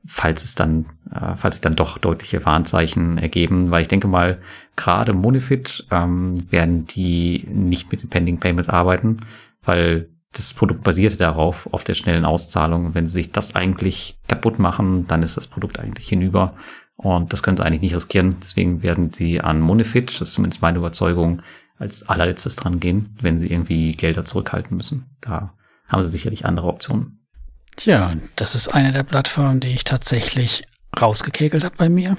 [0.07, 4.39] falls es dann, äh, falls sich dann doch deutliche Warnzeichen ergeben, weil ich denke mal,
[4.77, 9.21] gerade Monifit ähm, werden die nicht mit den Pending Payments arbeiten,
[9.63, 12.95] weil das Produkt basierte darauf, auf der schnellen Auszahlung.
[12.95, 16.55] Wenn sie sich das eigentlich kaputt machen, dann ist das Produkt eigentlich hinüber.
[16.97, 18.37] Und das können sie eigentlich nicht riskieren.
[18.43, 21.43] Deswegen werden sie an Monifit, das ist zumindest meine Überzeugung,
[21.79, 25.07] als allerletztes dran gehen, wenn sie irgendwie Gelder zurückhalten müssen.
[25.21, 25.55] Da
[25.95, 27.25] haben sie sicherlich andere Optionen.
[27.77, 30.65] Tja, das ist eine der Plattformen, die ich tatsächlich
[31.01, 32.17] rausgekegelt habe bei mir.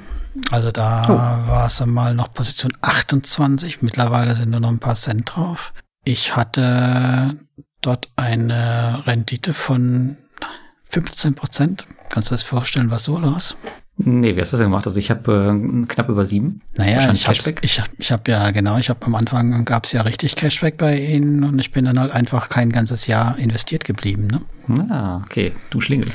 [0.52, 1.50] Also da oh.
[1.50, 5.74] war es einmal noch Position 28, mittlerweile sind nur noch ein paar Cent drauf.
[6.04, 7.38] Ich hatte
[7.82, 10.18] dort eine Rendite von
[10.90, 11.88] 15 Prozent.
[12.10, 13.58] Kannst du dir das vorstellen, was so los?
[13.98, 14.86] Nee, wie hast du das denn gemacht?
[14.86, 16.62] Also ich habe äh, knapp über sieben.
[16.76, 20.02] Naja, ich habe ich, ich hab ja, genau, ich habe am Anfang gab es ja
[20.02, 24.28] richtig Cashback bei ihnen und ich bin dann halt einfach kein ganzes Jahr investiert geblieben.
[24.28, 24.42] Ne?
[24.90, 26.10] Ah, okay, du Schlingel.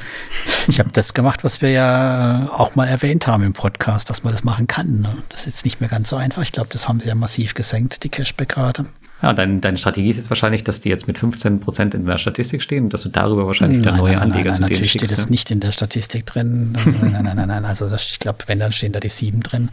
[0.69, 4.33] Ich habe das gemacht, was wir ja auch mal erwähnt haben im Podcast, dass man
[4.33, 5.01] das machen kann.
[5.01, 5.17] Ne?
[5.31, 6.43] Das ist jetzt nicht mehr ganz so einfach.
[6.43, 8.85] Ich glaube, das haben sie ja massiv gesenkt, die Cashback-Rate.
[9.23, 12.17] Ja, dein, deine Strategie ist jetzt wahrscheinlich, dass die jetzt mit 15 Prozent in der
[12.19, 14.93] Statistik stehen und dass du darüber wahrscheinlich dann neue nein, Anleger nein, zu denen Natürlich
[14.93, 15.31] steht das ja?
[15.31, 16.73] nicht in der Statistik drin.
[16.77, 17.65] Also, nein, nein, nein, nein.
[17.65, 19.71] Also das, ich glaube, wenn, dann stehen da die sieben drin.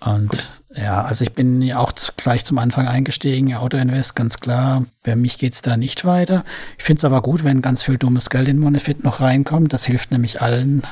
[0.00, 4.84] Und ja, also ich bin ja auch gleich zum Anfang eingestiegen, Autoinvest, ganz klar.
[5.02, 6.44] Bei mich geht's da nicht weiter.
[6.76, 9.72] Ich finde es aber gut, wenn ganz viel dummes Geld in Monefit noch reinkommt.
[9.72, 10.82] Das hilft nämlich allen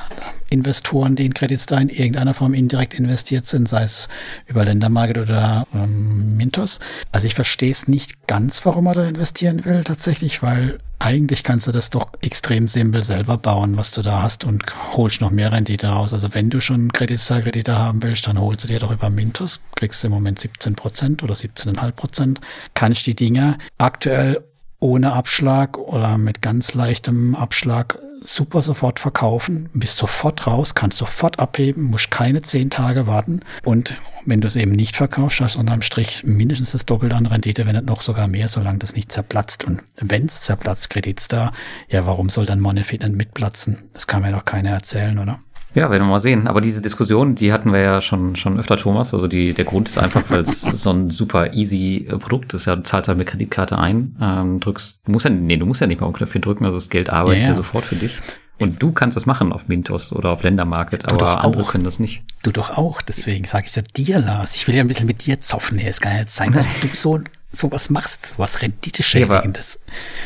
[0.49, 4.09] Investoren, die in Credit Star in irgendeiner Form indirekt investiert sind, sei es
[4.45, 6.79] über Ländermarket oder ähm, Mintos.
[7.11, 11.67] Also ich verstehe es nicht ganz, warum man da investieren will tatsächlich, weil eigentlich kannst
[11.67, 14.63] du das doch extrem simpel selber bauen, was du da hast und
[14.93, 16.13] holst noch mehr Rendite raus.
[16.13, 19.09] Also wenn du schon Credit Star Kredite haben willst, dann holst du dir doch über
[19.09, 22.41] Mintos, kriegst du im Moment 17 Prozent oder 17,5 Prozent,
[22.73, 24.43] kannst die Dinger aktuell
[24.79, 31.39] ohne Abschlag oder mit ganz leichtem Abschlag super sofort verkaufen, bist sofort raus, kannst sofort
[31.39, 33.95] abheben, musst keine zehn Tage warten und
[34.27, 37.65] wenn du es eben nicht verkaufst, hast du unterm Strich mindestens das Doppelte an Rendite,
[37.65, 39.63] wenn nicht noch sogar mehr, solange das nicht zerplatzt.
[39.63, 41.53] Und wenn es zerplatzt, Kreditstar,
[41.87, 43.77] ja, warum soll dann Monefit nicht mitplatzen?
[43.93, 45.39] Das kann mir doch keiner erzählen, oder?
[45.77, 46.47] Ja, werden wir mal sehen.
[46.47, 49.13] Aber diese Diskussion, die hatten wir ja schon, schon öfter, Thomas.
[49.13, 52.65] Also die, der Grund ist einfach, weil es so ein super easy äh, Produkt ist.
[52.65, 55.79] Ja, du zahlst halt mit Kreditkarte ein, ähm, drückst, du musst ja, nee, du musst
[55.79, 57.53] ja nicht mal auf Knöpfchen drücken, also das Geld arbeitet ja, ja.
[57.53, 58.17] sofort für dich.
[58.59, 61.71] Und du kannst das machen auf Mintos oder auf Ländermarket, aber doch andere auch.
[61.71, 62.23] können das nicht.
[62.43, 64.55] Du doch auch, deswegen sage ich ja dir, Lars.
[64.55, 65.77] Ich will ja ein bisschen mit dir zoffen.
[65.79, 67.19] Es kann ja nicht sein, dass du so
[67.51, 69.79] sowas machst, sowas Renditeschädigendes.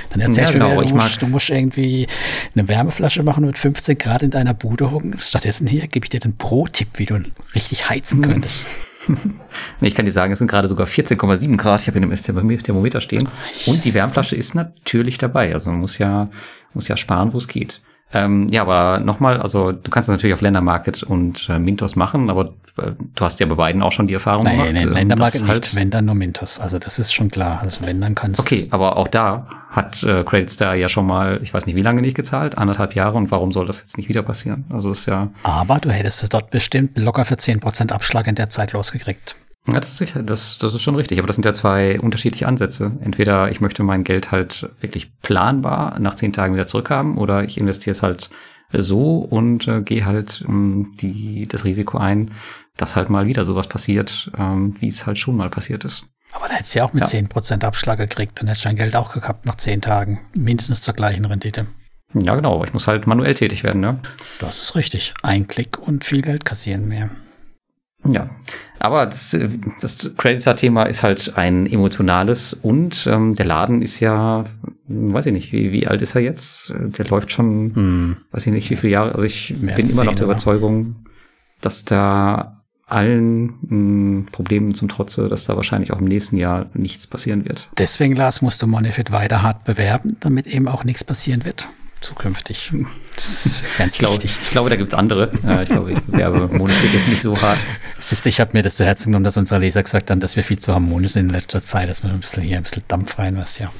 [0.10, 2.08] Dann erzählst Ja, du genau, mir, ich du musst, du musst irgendwie
[2.56, 5.18] eine Wärmeflasche machen mit 15 Grad in deiner Bude hocken.
[5.20, 7.20] Stattdessen hier gebe ich dir den Pro-Tipp, wie du
[7.54, 8.32] richtig heizen Hm.
[8.32, 8.64] könntest.
[9.82, 11.82] Ich kann dir sagen, es sind gerade sogar 14,7 Grad.
[11.82, 13.28] Ich habe hier im Thermom- Thermometer stehen.
[13.66, 15.54] Und die Wärmflasche ist natürlich dabei.
[15.56, 16.30] Also man muss ja,
[16.76, 17.82] muss ja sparen, wo es geht.
[18.14, 22.30] Ähm, ja, aber nochmal, also du kannst das natürlich auf Ländermarket und äh, Mintos machen,
[22.30, 24.74] aber äh, du hast ja bei beiden auch schon die Erfahrung Nein, gemacht.
[24.74, 26.60] nein, ähm, Ländermarke dass nicht, halt- wenn dann nur Mintos.
[26.60, 27.60] Also das ist schon klar.
[27.62, 31.40] Also wenn, dann kannst Okay, aber auch da hat äh, Credit Star ja schon mal,
[31.42, 34.10] ich weiß nicht wie lange nicht gezahlt, anderthalb Jahre und warum soll das jetzt nicht
[34.10, 34.66] wieder passieren?
[34.70, 38.36] Also es ist ja, Aber du hättest es dort bestimmt locker für 10% Abschlag in
[38.36, 39.36] der Zeit losgekriegt.
[39.68, 42.48] Ja das ist sicher, das, das ist schon richtig, aber das sind ja zwei unterschiedliche
[42.48, 42.92] Ansätze.
[43.02, 47.58] Entweder ich möchte mein Geld halt wirklich planbar nach zehn Tagen wieder zurückhaben oder ich
[47.60, 48.30] investiere es halt
[48.74, 52.32] so und äh, gehe halt ähm, die, das Risiko ein,
[52.78, 56.06] dass halt mal wieder sowas passiert, ähm, wie es halt schon mal passiert ist.
[56.34, 57.20] Aber da hättest du ja auch mit Ja.
[57.20, 60.22] 10% Abschlag gekriegt und hättest dein Geld auch gehabt nach 10 Tagen.
[60.34, 61.68] Mindestens zur gleichen Rendite.
[62.14, 64.00] Ja, genau, aber ich muss halt manuell tätig werden, ne?
[64.40, 65.14] Das ist richtig.
[65.24, 67.10] Ein Klick und viel Geld kassieren mehr.
[68.06, 68.30] Ja,
[68.80, 69.50] aber das, äh,
[69.82, 74.46] das Creditstar-Thema ist halt ein emotionales und ähm, der Laden ist ja,
[74.88, 76.74] hm, weiß ich nicht, wie, wie alt ist er jetzt?
[76.76, 79.14] Der läuft schon, weiß ich nicht, wie viele Jahre.
[79.14, 80.26] Also ich Mehr bin immer noch der?
[80.26, 81.06] Überzeugung,
[81.62, 87.08] dass da allen mh, Problemen zum Trotze, dass da wahrscheinlich auch im nächsten Jahr nichts
[87.08, 87.70] passieren wird.
[87.78, 91.68] Deswegen, Lars, musst du Monefit weiter hart bewerben, damit eben auch nichts passieren wird.
[92.02, 92.74] Zukünftig.
[93.16, 94.38] Das ist ganz Ich glaube, wichtig.
[94.42, 95.32] ich glaube, da gibt's andere.
[95.48, 97.60] Äh, ich glaube, ich bewerbe Monat jetzt nicht so hart.
[98.00, 100.36] Siehst du, ich habe mir das zu Herzen genommen, dass unsere Leser gesagt haben, dass
[100.36, 102.84] wir viel zu harmonisch sind in letzter Zeit, dass wir ein bisschen hier ein bisschen
[102.88, 103.72] Dampf rein, was ja.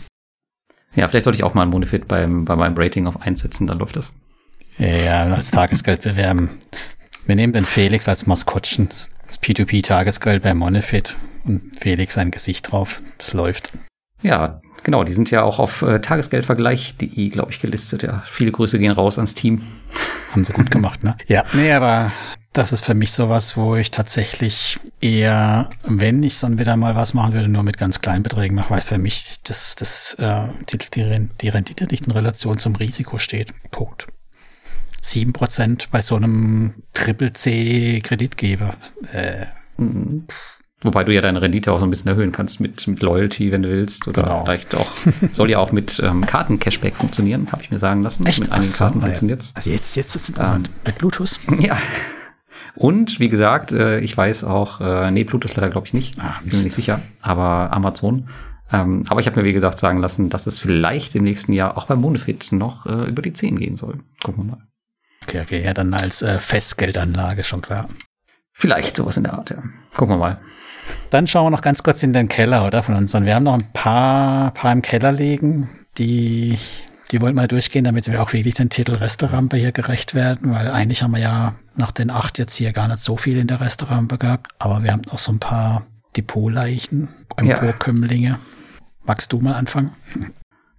[0.96, 3.80] Ja, vielleicht sollte ich auch mal ein Monofit beim, bei meinem Rating auf einsetzen, dann
[3.80, 4.14] läuft das.
[4.78, 6.50] Ja, als Tagesgeld bewerben.
[7.26, 8.90] Wir nehmen den Felix als Maskottchen.
[8.90, 9.10] Das
[9.42, 11.16] P2P-Tagesgeld bei Monefit
[11.46, 13.02] und Felix sein Gesicht drauf.
[13.18, 13.72] Das läuft.
[14.22, 18.04] Ja, genau, die sind ja auch auf äh, tagesgeldvergleich.de, glaube ich, gelistet.
[18.04, 19.62] Ja, viele Grüße gehen raus ans Team.
[20.32, 21.18] Haben sie gut gemacht, ne?
[21.28, 22.12] Ja, nee, aber
[22.54, 27.14] das ist für mich sowas, wo ich tatsächlich eher, wenn ich dann wieder mal was
[27.14, 30.78] machen würde, nur mit ganz kleinen Beträgen mache, weil für mich das, das, äh, die,
[30.78, 33.54] die, die Rendite nicht in Relation zum Risiko steht.
[33.72, 34.08] Punkt.
[35.02, 38.76] 7% bei so einem Triple-C-Kreditgeber.
[39.12, 39.48] Äh,
[40.84, 43.62] Wobei du ja deine Rendite auch so ein bisschen erhöhen kannst mit, mit Loyalty, wenn
[43.62, 44.08] du willst.
[44.08, 44.44] Oder Genau.
[44.44, 44.90] vielleicht auch,
[45.32, 48.24] soll ja auch mit ähm, Karten-Cashback funktionieren, habe ich mir sagen lassen.
[48.24, 49.52] Mit Ach einigen Karten funktioniert's.
[49.56, 50.70] Also jetzt, jetzt ist es interessant.
[50.86, 51.40] Mit Bluetooth?
[51.60, 51.78] Ja.
[52.74, 56.18] Und wie gesagt, äh, ich weiß auch, äh, nee, Bluetooth leider glaube ich nicht.
[56.20, 57.02] Ah, Bin mir nicht sicher.
[57.22, 58.30] Aber Amazon.
[58.72, 61.78] Ähm, aber ich habe mir, wie gesagt, sagen lassen, dass es vielleicht im nächsten Jahr
[61.78, 64.00] auch beim Monefit noch äh, über die 10 gehen soll.
[64.24, 64.68] Gucken wir mal.
[65.24, 67.90] Okay, okay, ja, dann als äh, Festgeldanlage, schon klar.
[68.54, 69.58] Vielleicht sowas in der Art, ja.
[69.96, 70.40] Gucken wir mal.
[71.10, 72.84] Dann schauen wir noch ganz kurz in den Keller, oder?
[72.84, 73.14] Von uns.
[73.16, 76.58] Und wir haben noch ein paar, paar im Keller liegen, die,
[77.12, 80.70] die wollen mal durchgehen, damit wir auch wirklich den Titel Restaurante hier gerecht werden, weil
[80.70, 83.60] eigentlich haben wir ja nach den acht jetzt hier gar nicht so viel in der
[83.62, 84.52] Restaurante gehabt.
[84.60, 85.84] Aber wir haben noch so ein paar
[86.16, 87.10] Depotleichen,
[87.42, 87.56] Ja.
[87.56, 88.40] Emporkömmlinge.
[89.04, 89.92] Magst du mal anfangen?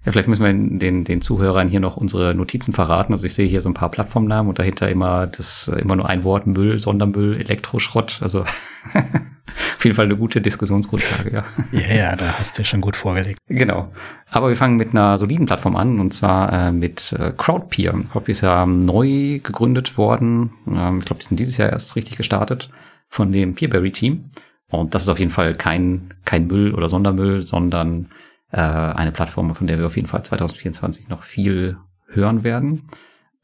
[0.05, 3.12] Ja, vielleicht müssen wir den, den Zuhörern hier noch unsere Notizen verraten.
[3.12, 6.24] Also ich sehe hier so ein paar Plattformnamen und dahinter immer das immer nur ein
[6.24, 8.18] Wort Müll, Sondermüll, Elektroschrott.
[8.20, 8.40] Also
[9.76, 11.44] auf jeden Fall eine gute Diskussionsgrundlage, ja.
[11.70, 13.38] Ja, ja, da hast du schon gut vorgelegt.
[13.46, 13.92] Genau.
[14.28, 17.94] Aber wir fangen mit einer soliden Plattform an und zwar äh, mit äh, Crowdpeer.
[18.11, 20.50] Crowdpeer ist ja neu gegründet worden.
[20.66, 22.70] Ähm, ich glaube, die sind dieses Jahr erst richtig gestartet
[23.09, 24.30] von dem Peerberry-Team.
[24.68, 28.09] Und das ist auf jeden Fall kein, kein Müll oder Sondermüll, sondern
[28.53, 32.88] äh, eine Plattform, von der wir auf jeden Fall 2024 noch viel hören werden.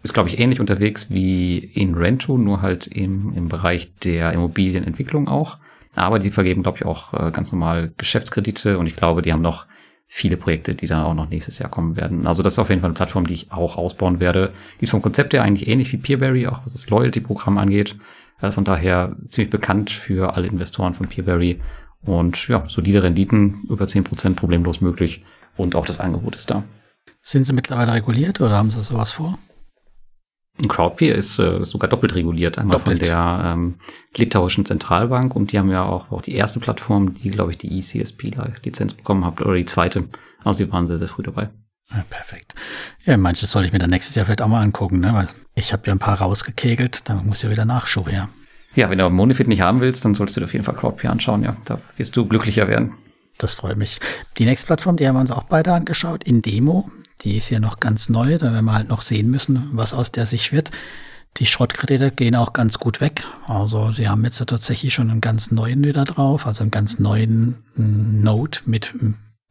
[0.02, 5.26] Ist, glaube ich, ähnlich unterwegs wie in Rento, nur halt im, im Bereich der Immobilienentwicklung
[5.28, 5.58] auch.
[5.96, 9.42] Aber die vergeben, glaube ich, auch äh, ganz normal Geschäftskredite und ich glaube, die haben
[9.42, 9.66] noch
[10.06, 12.26] viele Projekte, die dann auch noch nächstes Jahr kommen werden.
[12.26, 14.52] Also das ist auf jeden Fall eine Plattform, die ich auch ausbauen werde.
[14.80, 17.96] Die ist vom Konzept her eigentlich ähnlich wie Peerberry, auch was das Loyalty-Programm angeht.
[18.38, 21.60] Also von daher ziemlich bekannt für alle Investoren von Peerberry
[22.04, 25.24] und ja, solide Renditen, über zehn Prozent problemlos möglich
[25.56, 26.64] und auch das Angebot ist da.
[27.22, 29.38] Sind sie mittlerweile reguliert oder haben sie sowas vor?
[30.66, 33.06] Crowdpeer ist äh, sogar doppelt reguliert, einmal doppelt.
[33.06, 33.74] von der ähm,
[34.16, 37.78] litauischen Zentralbank und die haben ja auch, auch die erste Plattform, die, glaube ich, die
[37.78, 40.08] ECSP-Lizenz bekommen hat, oder die zweite.
[40.44, 41.50] Also die waren sehr, sehr früh dabei.
[41.90, 42.54] Ja, perfekt.
[43.04, 45.14] Ja, manches soll ich mir dann nächstes Jahr vielleicht auch mal angucken, ne?
[45.14, 48.28] Weil ich habe ja ein paar rausgekegelt, da muss ja wieder Nachschub her.
[48.74, 51.10] Ja, wenn du Monifit nicht haben willst, dann solltest du dir auf jeden Fall Crowdpeer
[51.10, 51.56] anschauen, ja.
[51.64, 52.94] Da wirst du glücklicher werden.
[53.38, 54.00] Das freut mich.
[54.38, 56.90] Die nächste Plattform, die haben wir uns auch beide angeschaut, in Demo.
[57.22, 60.12] Die ist ja noch ganz neu, da werden wir halt noch sehen müssen, was aus
[60.12, 60.70] der sich wird.
[61.36, 63.24] Die Schrottkredite gehen auch ganz gut weg.
[63.46, 67.56] Also sie haben jetzt tatsächlich schon einen ganz neuen wieder drauf, also einen ganz neuen
[67.76, 68.94] mm, Node mit,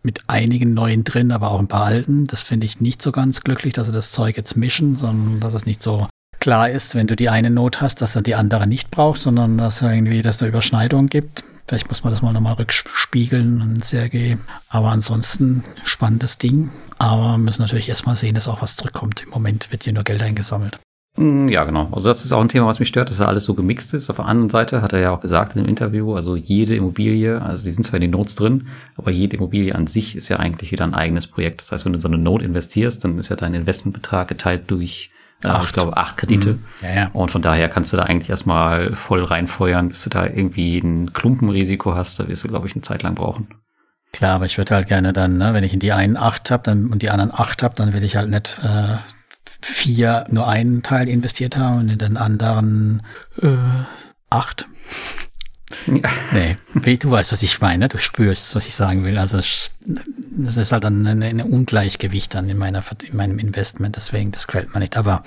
[0.03, 2.27] mit einigen neuen drin, aber auch ein paar alten.
[2.27, 5.53] Das finde ich nicht so ganz glücklich, dass sie das Zeug jetzt mischen, sondern dass
[5.53, 6.07] es nicht so
[6.39, 9.57] klar ist, wenn du die eine Not hast, dass du die andere nicht brauchst, sondern
[9.57, 11.43] dass irgendwie, dass da Überschneidungen gibt.
[11.67, 14.37] Vielleicht muss man das mal nochmal rückspiegeln und Sergei.
[14.69, 16.71] Aber ansonsten spannendes Ding.
[16.97, 19.23] Aber müssen natürlich erstmal sehen, dass auch was zurückkommt.
[19.23, 20.79] Im Moment wird hier nur Geld eingesammelt.
[21.17, 21.89] Mm, ja, genau.
[21.91, 24.09] Also das ist auch ein Thema, was mich stört, dass da alles so gemixt ist.
[24.09, 27.41] Auf der anderen Seite hat er ja auch gesagt in dem Interview, also jede Immobilie,
[27.41, 30.37] also die sind zwar in den Notes drin, aber jede Immobilie an sich ist ja
[30.37, 31.61] eigentlich wieder ein eigenes Projekt.
[31.61, 34.65] Das heißt, wenn du in so eine Note investierst, dann ist ja dein Investmentbetrag geteilt
[34.67, 35.09] durch
[35.43, 35.65] Acht.
[35.65, 36.53] Ich glaube, acht Kredite.
[36.53, 36.63] Mhm.
[36.81, 37.09] Ja, ja.
[37.13, 41.13] Und von daher kannst du da eigentlich erstmal voll reinfeuern, bis du da irgendwie ein
[41.13, 42.19] Klumpenrisiko hast.
[42.19, 43.47] Da wirst du, glaube ich, eine Zeit lang brauchen.
[44.13, 46.63] Klar, aber ich würde halt gerne dann, ne, wenn ich in die einen acht habe
[46.63, 48.97] dann, und die anderen acht habe, dann will ich halt nicht äh,
[49.61, 53.03] vier nur einen Teil investiert haben und in den anderen
[53.41, 53.57] äh,
[54.29, 54.67] acht.
[55.87, 56.09] Ja.
[56.31, 59.17] Nee, du weißt, was ich meine, du spürst, was ich sagen will.
[59.17, 64.47] Also das ist halt ein, ein Ungleichgewicht dann in, meiner, in meinem Investment, deswegen, das
[64.47, 64.95] quält man nicht.
[64.95, 65.23] Aber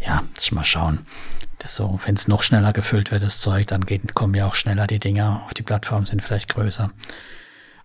[0.00, 0.22] ja,
[0.52, 1.00] mal schauen.
[1.58, 4.54] Das so, wenn es noch schneller gefüllt wird, das Zeug, dann geht, kommen ja auch
[4.54, 6.90] schneller die Dinger auf die Plattform, sind vielleicht größer.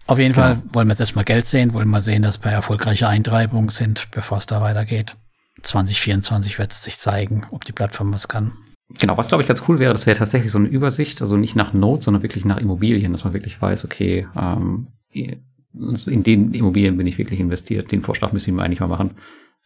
[0.08, 0.47] Auf jeden genau.
[0.47, 4.08] Fall wollen wir jetzt erstmal Geld sehen, wollen mal sehen, dass wir erfolgreiche Eintreibungen sind,
[4.12, 5.16] bevor es da weitergeht.
[5.62, 8.54] 2024 wird es sich zeigen, ob die Plattform was kann.
[8.97, 11.55] Genau, was glaube ich ganz cool wäre, das wäre tatsächlich so eine Übersicht, also nicht
[11.55, 16.97] nach Notes, sondern wirklich nach Immobilien, dass man wirklich weiß, okay, ähm, in den Immobilien
[16.97, 17.91] bin ich wirklich investiert.
[17.91, 19.11] Den Vorschlag müssen wir eigentlich mal machen,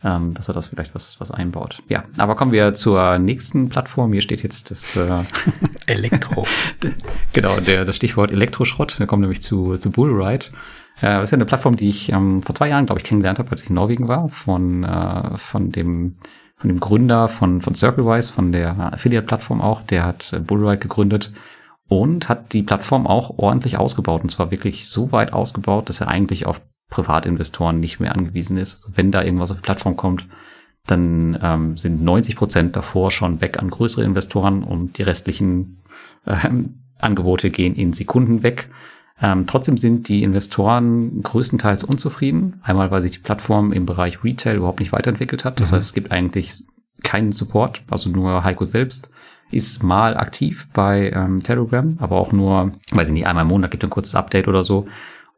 [0.04, 1.82] ähm, dass er das vielleicht was, was einbaut.
[1.88, 4.12] Ja, aber kommen wir zur nächsten Plattform.
[4.12, 5.24] Hier steht jetzt das äh,
[5.88, 6.46] Elektro.
[7.34, 9.00] genau, der, das Stichwort Elektroschrott.
[9.00, 10.46] Wir kommen nämlich zu, zu Bullride.
[10.98, 13.40] Äh, das ist ja eine Plattform, die ich ähm, vor zwei Jahren, glaube ich, kennengelernt
[13.40, 16.16] habe, als ich in Norwegen war, von, äh, von dem
[16.64, 21.34] von dem Gründer von, von CircleWise, von der Affiliate-Plattform auch, der hat äh, Bullride gegründet
[21.90, 24.24] und hat die Plattform auch ordentlich ausgebaut.
[24.24, 28.76] Und zwar wirklich so weit ausgebaut, dass er eigentlich auf Privatinvestoren nicht mehr angewiesen ist.
[28.76, 30.26] Also wenn da irgendwas auf die Plattform kommt,
[30.88, 35.84] dann ähm, sind 90 Prozent davor schon weg an größere Investoren und die restlichen
[36.26, 38.70] ähm, Angebote gehen in Sekunden weg.
[39.24, 42.60] Ähm, trotzdem sind die Investoren größtenteils unzufrieden.
[42.62, 45.62] Einmal, weil sich die Plattform im Bereich Retail überhaupt nicht weiterentwickelt hat.
[45.62, 45.78] Das mhm.
[45.78, 46.62] heißt, es gibt eigentlich
[47.04, 47.84] keinen Support.
[47.90, 49.10] Also nur Heiko selbst
[49.50, 53.72] ist mal aktiv bei ähm, Telegram, aber auch nur, weiß ich nicht, einmal im Monat
[53.72, 54.86] gibt ein kurzes Update oder so.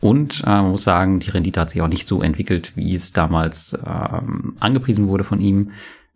[0.02, 3.14] Und äh, man muss sagen, die Rendite hat sich auch nicht so entwickelt, wie es
[3.14, 5.72] damals ähm, angepriesen wurde von ihm.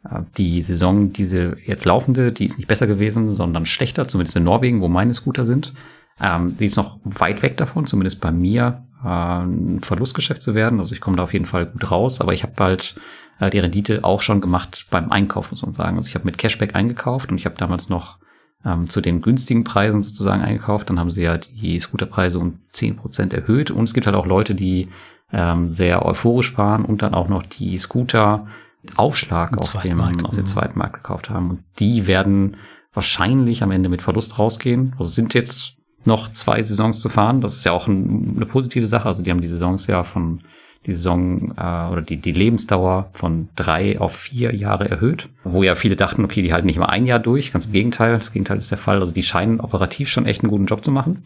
[0.10, 4.44] Äh, die Saison, diese jetzt laufende, die ist nicht besser gewesen, sondern schlechter, zumindest in
[4.44, 5.74] Norwegen, wo meine Scooter sind.
[6.22, 10.80] Ähm, die ist noch weit weg davon, zumindest bei mir, äh, ein Verlustgeschäft zu werden.
[10.80, 12.96] Also ich komme da auf jeden Fall gut raus, aber ich habe halt
[13.40, 15.98] äh, die Rendite auch schon gemacht beim Einkauf, muss man sagen.
[15.98, 18.18] Also ich habe mit Cashback eingekauft und ich habe damals noch
[18.66, 20.90] ähm, zu den günstigen Preisen sozusagen eingekauft.
[20.90, 23.72] Dann haben sie ja die Scooterpreise um zehn Prozent erhöht.
[23.72, 24.90] Und es gibt halt auch Leute, die
[25.32, 28.48] ähm, sehr euphorisch waren und dann auch noch die Scooter
[28.96, 31.50] Aufschlag auf dem, auf dem zweiten Markt gekauft haben.
[31.50, 32.58] Und die werden
[32.94, 34.96] wahrscheinlich am Ende mit Verlust rausgehen.
[34.98, 35.76] Also sind jetzt
[36.10, 37.40] noch zwei Saisons zu fahren.
[37.40, 39.08] Das ist ja auch ein, eine positive Sache.
[39.08, 40.42] Also die haben die Saisons ja von
[40.86, 45.76] die Saison äh, oder die, die Lebensdauer von drei auf vier Jahre erhöht, wo ja
[45.76, 48.58] viele dachten, okay, die halten nicht mal ein Jahr durch, ganz im Gegenteil, das Gegenteil
[48.58, 51.24] ist der Fall, also die scheinen operativ schon echt einen guten Job zu machen,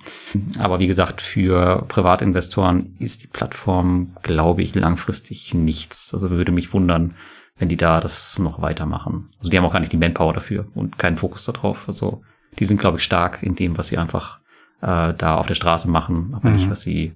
[0.57, 6.73] aber wie gesagt, für Privatinvestoren ist die Plattform, glaube ich, langfristig nichts, also würde mich
[6.73, 7.13] wundern,
[7.57, 9.29] wenn die da das noch weitermachen.
[9.37, 12.23] Also die haben auch gar nicht die Manpower dafür und keinen Fokus darauf, also
[12.57, 14.39] die sind, glaube ich, stark in dem, was sie einfach
[14.83, 16.55] äh, da auf der Straße machen, aber mhm.
[16.55, 17.13] nicht, was sie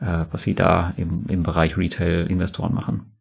[0.00, 3.12] äh, was sie da im, im Bereich Retail-Investoren machen.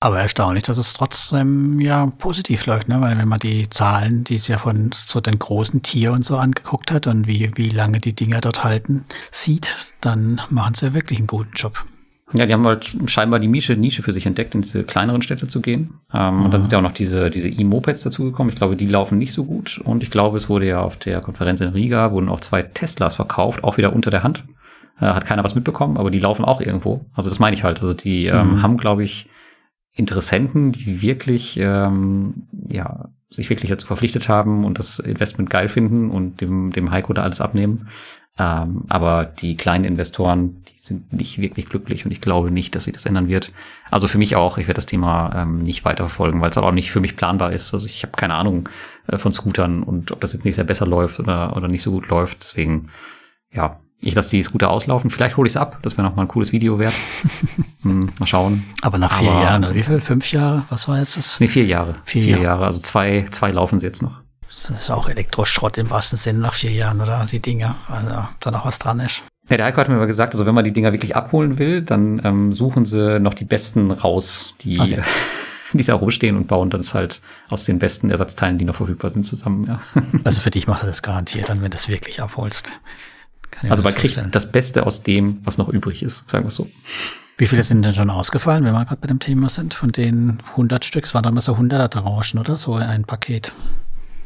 [0.00, 3.00] Aber erstaunlich, dass es trotzdem ja positiv läuft, ne?
[3.00, 6.38] Weil wenn man die Zahlen, die es ja von so den großen Tier und so
[6.38, 10.94] angeguckt hat und wie, wie lange die Dinger dort halten, sieht, dann machen sie ja
[10.94, 11.84] wirklich einen guten Job.
[12.34, 15.48] Ja, die haben halt scheinbar die Nische, Nische für sich entdeckt, in diese kleineren Städte
[15.48, 15.94] zu gehen.
[16.14, 16.44] Ähm, mhm.
[16.44, 18.50] Und dann sind ja auch noch diese, diese E-Mopeds dazugekommen.
[18.52, 19.80] Ich glaube, die laufen nicht so gut.
[19.84, 23.16] Und ich glaube, es wurde ja auf der Konferenz in Riga, wurden auch zwei Teslas
[23.16, 24.44] verkauft, auch wieder unter der Hand.
[24.98, 27.04] Äh, hat keiner was mitbekommen, aber die laufen auch irgendwo.
[27.14, 27.80] Also das meine ich halt.
[27.80, 28.62] Also die ähm, mhm.
[28.62, 29.28] haben, glaube ich,
[29.94, 36.10] Interessenten, die wirklich, ähm, ja, sich wirklich dazu verpflichtet haben und das Investment geil finden
[36.10, 37.88] und dem, dem Heiko da alles abnehmen.
[38.38, 42.84] Ähm, aber die kleinen Investoren, die sind nicht wirklich glücklich und ich glaube nicht, dass
[42.84, 43.52] sich das ändern wird.
[43.90, 46.72] Also für mich auch, ich werde das Thema ähm, nicht weiterverfolgen, weil es aber auch
[46.72, 47.74] nicht für mich planbar ist.
[47.74, 48.68] Also ich habe keine Ahnung
[49.06, 51.90] äh, von Scootern und ob das jetzt nicht sehr besser läuft oder, oder nicht so
[51.90, 52.42] gut läuft.
[52.42, 52.88] Deswegen,
[53.52, 55.10] ja, ich lasse die Scooter auslaufen.
[55.10, 55.78] Vielleicht hole ich es ab.
[55.82, 56.94] Das wäre noch mal ein cooles Video wert.
[57.82, 58.64] hm, mal schauen.
[58.80, 60.00] Aber nach vier Aber, Jahren, wie viel?
[60.00, 60.64] Fünf Jahre?
[60.70, 61.38] Was war jetzt das?
[61.38, 61.96] Nee, vier Jahre.
[62.04, 62.44] Vier, vier Jahre.
[62.44, 62.64] Jahre.
[62.64, 64.21] Also zwei, zwei laufen sie jetzt noch.
[64.68, 67.26] Das ist auch Elektroschrott im wahrsten Sinne nach vier Jahren, oder?
[67.30, 67.76] Die Dinger.
[67.88, 69.22] Also da noch was dran ist.
[69.48, 71.82] Ja, der Heiko hat mir mal gesagt, also wenn man die Dinger wirklich abholen will,
[71.82, 75.02] dann ähm, suchen sie noch die besten raus, die, okay.
[75.72, 79.24] die da rumstehen und bauen dann halt aus den besten Ersatzteilen, die noch verfügbar sind,
[79.24, 79.64] zusammen.
[79.66, 79.80] Ja.
[80.24, 82.70] Also für dich macht er das garantiert dann, wenn du es wirklich abholst.
[83.68, 86.68] Also man kriegt das Beste aus dem, was noch übrig ist, sagen wir so.
[87.36, 89.74] Wie viele sind denn schon ausgefallen, wenn wir gerade bei dem Thema sind?
[89.74, 92.56] Von den 100 Stück, es waren damals so 100er Tranchen, oder?
[92.56, 93.52] So ein Paket.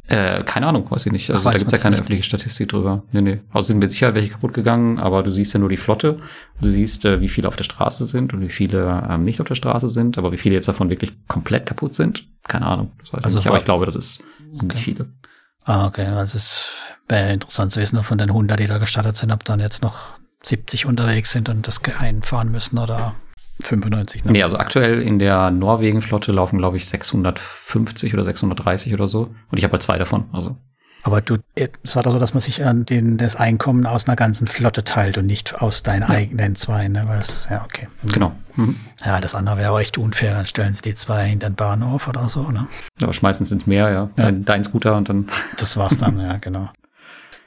[0.09, 1.31] Äh, keine Ahnung, weiß ich nicht.
[1.31, 3.03] Also Ach, da gibt es ja keine öffentliche Statistik drüber.
[3.11, 3.41] Nee, nee.
[3.53, 6.21] Also sind mit Sicherheit welche kaputt gegangen, aber du siehst ja nur die Flotte.
[6.61, 9.49] Du siehst, äh, wie viele auf der Straße sind und wie viele ähm, nicht auf
[9.49, 12.93] der Straße sind, aber wie viele jetzt davon wirklich komplett kaputt sind, keine Ahnung.
[13.01, 14.75] Das weiß also ich nicht, aber ich glaube, das ist, sind okay.
[14.75, 15.13] nicht viele.
[15.65, 16.07] Ah, okay.
[16.07, 16.77] Also es
[17.09, 20.11] wäre interessant zu wissen, von den 100, die da gestartet sind, ob dann jetzt noch
[20.45, 23.17] 70 unterwegs sind und das einfahren müssen oder
[23.63, 24.25] 95.
[24.25, 24.33] Ne?
[24.33, 29.35] Nee, also aktuell in der Norwegen-Flotte laufen, glaube ich, 650 oder 630 oder so.
[29.51, 30.27] Und ich habe halt zwei davon.
[30.33, 30.57] Also
[31.07, 34.17] aber du, es war doch so, dass man sich an den, das Einkommen aus einer
[34.17, 36.09] ganzen Flotte teilt und nicht aus deinen ja.
[36.09, 37.05] eigenen zwei, ne?
[37.07, 37.87] Weil es, ja, okay.
[38.03, 38.13] Mhm.
[38.13, 38.33] Genau.
[38.57, 38.77] Mhm.
[39.05, 40.35] Ja, das andere wäre auch echt unfair.
[40.35, 42.67] Dann stellen sie die zwei in den Bahnhof oder so, ne?
[43.01, 43.93] Aber schmeißen sind mehr, ja.
[43.93, 44.11] ja.
[44.17, 45.29] Dein, dein Scooter und dann.
[45.59, 46.71] Das war's dann, ja, genau.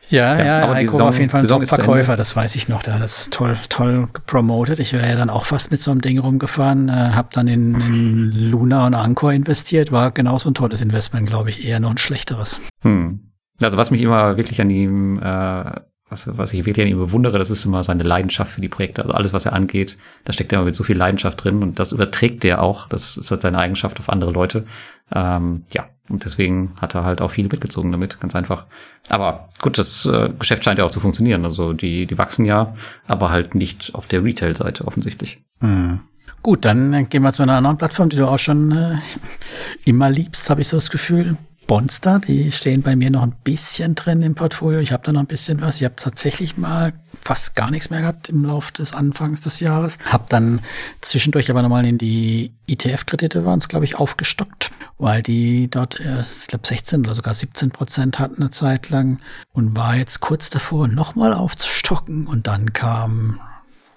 [0.10, 2.68] Ja, ja, ja aber Heiko Saison, war auf jeden Fall ein Top-Verkäufer, das weiß ich
[2.68, 2.84] noch.
[2.84, 4.80] Der hat das toll, toll gepromotet.
[4.80, 7.76] Ich wäre ja dann auch fast mit so einem Ding rumgefahren, äh, habe dann in,
[7.76, 11.98] in Luna und Anchor investiert, war genauso ein tolles Investment, glaube ich, eher noch ein
[11.98, 12.60] schlechteres.
[12.82, 13.20] Hm.
[13.62, 15.72] Also was mich immer wirklich an ihm, äh,
[16.10, 19.04] was, was ich wirklich an ihm bewundere, das ist immer seine Leidenschaft für die Projekte.
[19.04, 21.80] Also alles, was er angeht, da steckt er immer mit so viel Leidenschaft drin und
[21.80, 22.88] das überträgt er auch.
[22.88, 24.66] Das ist halt seine Eigenschaft auf andere Leute.
[25.14, 28.66] Ähm, ja, und deswegen hat er halt auch viele mitgezogen damit, ganz einfach.
[29.10, 31.46] Aber gut, das äh, Geschäft scheint ja auch zu funktionieren.
[31.46, 32.74] Also die, die wachsen ja,
[33.08, 35.40] aber halt nicht auf der Retail-Seite offensichtlich.
[35.62, 36.00] Hm.
[36.42, 38.96] Gut, dann gehen wir zu einer anderen Plattform, die du auch schon äh,
[39.86, 41.38] immer liebst, habe ich so das Gefühl.
[41.70, 44.80] Bonster, die stehen bei mir noch ein bisschen drin im Portfolio.
[44.80, 45.76] Ich habe da noch ein bisschen was.
[45.76, 50.00] Ich habe tatsächlich mal fast gar nichts mehr gehabt im Laufe des Anfangs des Jahres.
[50.06, 50.62] Habe dann
[51.02, 56.48] zwischendurch aber nochmal in die ETF-Kredite waren es, glaube ich, aufgestockt, weil die dort, ich
[56.48, 59.20] glaube, 16 oder sogar 17 Prozent hatten eine Zeit lang
[59.54, 62.26] und war jetzt kurz davor, nochmal aufzustocken.
[62.26, 63.40] Und dann kam,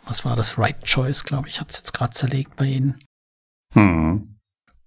[0.05, 2.99] was war das, Right Choice, glaube ich, hat es jetzt gerade zerlegt bei Ihnen.
[3.73, 4.32] Hm.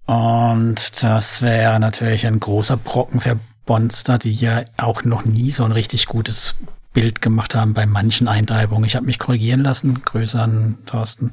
[0.06, 5.64] Und das wäre natürlich ein großer Brocken für Bonster, die ja auch noch nie so
[5.64, 6.56] ein richtig gutes
[6.96, 8.86] Bild gemacht haben bei manchen Eintreibungen.
[8.86, 11.32] Ich habe mich korrigieren lassen, Grüße an Thorsten.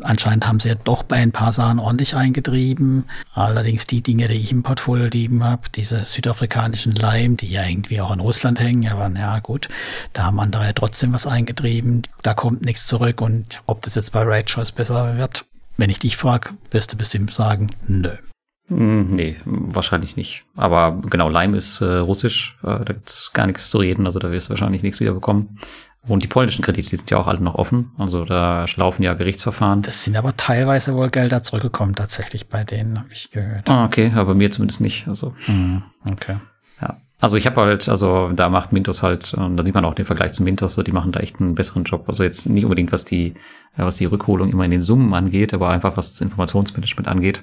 [0.00, 3.04] Anscheinend haben sie ja doch bei ein paar Sachen ordentlich eingetrieben.
[3.34, 8.00] Allerdings die Dinge, die ich im Portfolio lieben habe, diese südafrikanischen Leim, die ja irgendwie
[8.00, 9.68] auch in Russland hängen, aber ja gut,
[10.14, 12.02] da haben andere ja trotzdem was eingetrieben.
[12.22, 15.44] Da kommt nichts zurück und ob das jetzt bei Right Choice besser wird,
[15.76, 18.16] wenn ich dich frage, wirst du bestimmt sagen, nö.
[18.68, 20.44] Hm, nee, wahrscheinlich nicht.
[20.56, 24.30] Aber genau, Lime ist äh, russisch, äh, da gibt's gar nichts zu reden, also da
[24.30, 25.58] wirst du wahrscheinlich nichts wiederbekommen.
[26.06, 27.92] Und die polnischen Kredite, die sind ja auch alle noch offen.
[27.96, 29.80] Also da laufen ja Gerichtsverfahren.
[29.82, 33.70] Das sind aber teilweise wohl Gelder zurückgekommen, tatsächlich bei denen, habe ich gehört.
[33.70, 35.08] Ah, okay, aber mir zumindest nicht.
[35.08, 35.34] Also.
[35.46, 36.36] Mhm, okay.
[37.24, 40.04] Also ich habe halt, also da macht Mintos halt, und da sieht man auch den
[40.04, 42.04] Vergleich zu Mintos, so die machen da echt einen besseren Job.
[42.06, 43.32] Also jetzt nicht unbedingt, was die,
[43.78, 47.42] was die Rückholung immer in den Summen angeht, aber einfach was das Informationsmanagement angeht.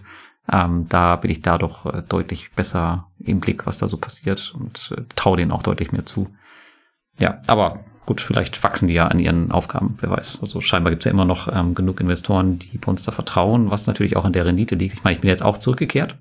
[0.52, 4.54] Ähm, da bin ich da doch äh, deutlich besser im Blick, was da so passiert
[4.56, 6.30] und äh, traue denen auch deutlich mehr zu.
[7.18, 10.42] Ja, aber gut, vielleicht wachsen die ja an ihren Aufgaben, wer weiß.
[10.42, 14.16] Also scheinbar gibt es ja immer noch ähm, genug Investoren, die da vertrauen, was natürlich
[14.16, 14.94] auch an der Rendite liegt.
[14.94, 16.18] Ich meine, ich bin jetzt auch zurückgekehrt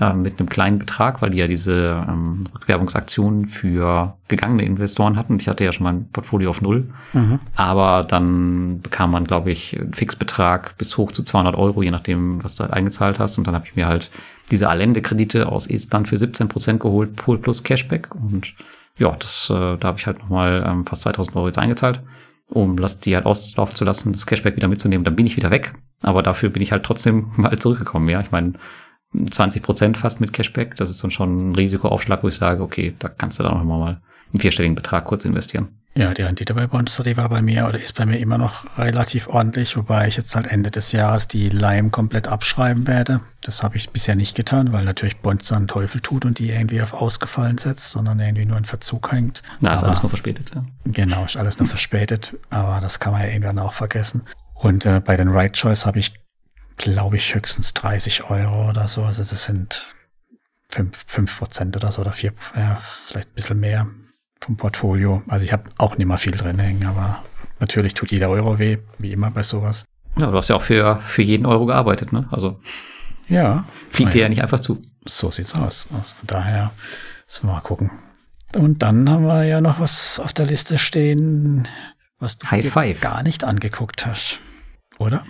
[0.00, 5.38] äh, mit einem kleinen Betrag, weil die ja diese ähm, Rückwerbungsaktionen für gegangene Investoren hatten.
[5.38, 7.38] Ich hatte ja schon mein Portfolio auf Null, mhm.
[7.54, 12.42] aber dann bekam man, glaube ich, einen Fixbetrag bis hoch zu 200 Euro, je nachdem,
[12.42, 13.38] was du halt eingezahlt hast.
[13.38, 14.10] Und dann habe ich mir halt
[14.50, 18.14] diese Allende-Kredite aus Estland für 17 Prozent geholt, Pool plus Cashback.
[18.14, 18.52] Und
[18.98, 22.02] ja, das, äh, da habe ich halt nochmal ähm, fast 2000 Euro jetzt eingezahlt,
[22.50, 25.04] um die halt auslaufen zu lassen, das Cashback wieder mitzunehmen.
[25.04, 25.74] Dann bin ich wieder weg.
[26.02, 28.08] Aber dafür bin ich halt trotzdem mal zurückgekommen.
[28.08, 28.54] Ja, ich meine,
[29.30, 30.76] 20 Prozent fast mit Cashback.
[30.76, 33.62] Das ist dann schon ein Risikoaufschlag, wo ich sage, okay, da kannst du dann auch
[33.62, 34.00] mal
[34.32, 35.68] einen vierstelligen Betrag kurz investieren.
[35.96, 38.66] Ja, die Rendite bei Monster, die war bei mir oder ist bei mir immer noch
[38.76, 43.20] relativ ordentlich, wobei ich jetzt halt Ende des Jahres die Lime komplett abschreiben werde.
[43.44, 46.82] Das habe ich bisher nicht getan, weil natürlich Bonster einen Teufel tut und die irgendwie
[46.82, 49.44] auf ausgefallen setzt, sondern irgendwie nur in Verzug hängt.
[49.60, 50.64] Na, ist aber, alles nur verspätet, ja.
[50.84, 54.22] Genau, ist alles nur verspätet, aber das kann man ja irgendwann auch vergessen.
[54.54, 56.12] Und äh, bei den Right Choice habe ich
[56.76, 59.04] glaube ich, höchstens 30 Euro oder so.
[59.04, 59.86] Also das sind
[60.70, 63.86] 5 Prozent oder so oder 4, ja, vielleicht ein bisschen mehr
[64.40, 65.22] vom Portfolio.
[65.28, 67.22] Also ich habe auch nicht mal viel drin hängen, aber
[67.60, 69.84] natürlich tut jeder Euro weh, wie immer bei sowas.
[70.16, 72.28] Ja, du hast ja auch für, für jeden Euro gearbeitet, ne?
[72.30, 72.60] Also
[73.28, 74.80] ja, fliegt dir ja nicht einfach zu.
[75.06, 75.88] So sieht's aus.
[75.96, 76.72] Also von daher
[77.26, 77.90] müssen wir mal gucken.
[78.54, 81.66] Und dann haben wir ja noch was auf der Liste stehen,
[82.18, 83.00] was du High five.
[83.00, 84.38] gar nicht angeguckt hast,
[84.98, 85.24] oder?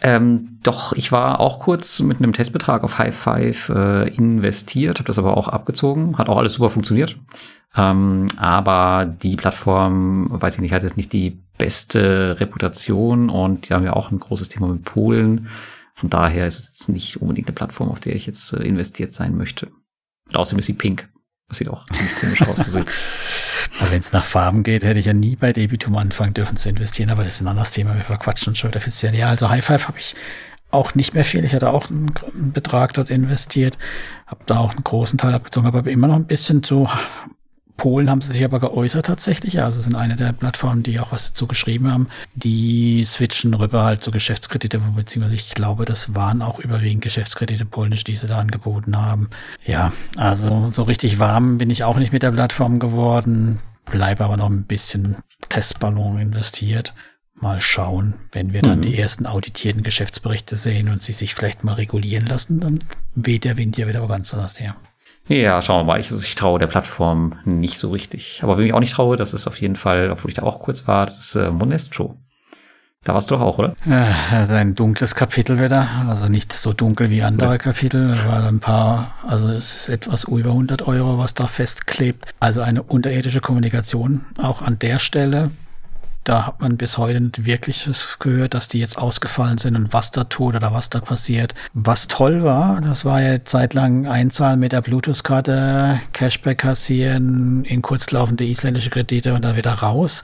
[0.00, 5.08] Ähm, doch, ich war auch kurz mit einem Testbetrag auf High Five äh, investiert, habe
[5.08, 7.18] das aber auch abgezogen, hat auch alles super funktioniert.
[7.76, 13.74] Ähm, aber die Plattform, weiß ich nicht, hat jetzt nicht die beste Reputation und die
[13.74, 15.48] haben ja auch ein großes Thema mit Polen.
[15.94, 19.14] Von daher ist es jetzt nicht unbedingt eine Plattform, auf der ich jetzt äh, investiert
[19.14, 19.68] sein möchte.
[20.28, 21.08] Und außerdem ist sie pink.
[21.48, 22.58] Das sieht auch ziemlich komisch aus.
[22.60, 22.84] Also
[23.90, 27.10] Wenn es nach Farben geht, hätte ich ja nie bei Debitum anfangen dürfen zu investieren,
[27.10, 27.94] aber das ist ein anderes Thema.
[27.94, 30.14] Wir verquatschen schon wieder viel Ja, also High Five habe ich
[30.70, 31.44] auch nicht mehr viel.
[31.44, 32.12] Ich hatte auch einen,
[32.52, 33.78] Betrag dort investiert,
[34.26, 36.90] habe da auch einen großen Teil abgezogen, aber immer noch ein bisschen so
[37.78, 39.62] Polen haben sie sich aber geäußert tatsächlich.
[39.62, 42.08] Also sind eine der Plattformen, die auch was dazu geschrieben haben.
[42.34, 48.04] Die switchen rüber halt zu Geschäftskredite, beziehungsweise ich glaube, das waren auch überwiegend Geschäftskredite polnisch,
[48.04, 49.30] die sie da angeboten haben.
[49.64, 53.60] Ja, also so richtig warm bin ich auch nicht mit der Plattform geworden.
[53.86, 55.16] Bleibe aber noch ein bisschen
[55.48, 56.94] Testballon investiert.
[57.40, 58.82] Mal schauen, wenn wir dann mhm.
[58.82, 62.80] die ersten auditierten Geschäftsberichte sehen und sie sich vielleicht mal regulieren lassen, dann
[63.14, 64.74] weht der Wind ja wieder ganz anders her.
[65.28, 66.00] Ja, schauen wir mal.
[66.00, 68.40] Ich, ich traue der Plattform nicht so richtig.
[68.42, 70.58] Aber wenn ich auch nicht traue, das ist auf jeden Fall, obwohl ich da auch
[70.58, 72.16] kurz war, das ist äh, Monestro.
[73.04, 73.76] Da warst du doch auch, oder?
[73.86, 75.86] Ja, also ein dunkles Kapitel wieder.
[76.08, 77.58] Also nicht so dunkel wie andere ja.
[77.58, 78.08] Kapitel.
[78.08, 82.34] Da war ein paar, also es ist etwas über 100 Euro, was da festklebt.
[82.40, 85.50] Also eine unterirdische Kommunikation auch an der Stelle
[86.28, 90.10] da hat man bis heute nicht wirklich gehört, dass die jetzt ausgefallen sind und was
[90.10, 91.54] da tut oder was da passiert.
[91.72, 98.44] Was toll war, das war ja zeitlang Einzahlen mit der Bluetooth-Karte, Cashback kassieren, in kurzlaufende
[98.44, 100.22] isländische Kredite und dann wieder raus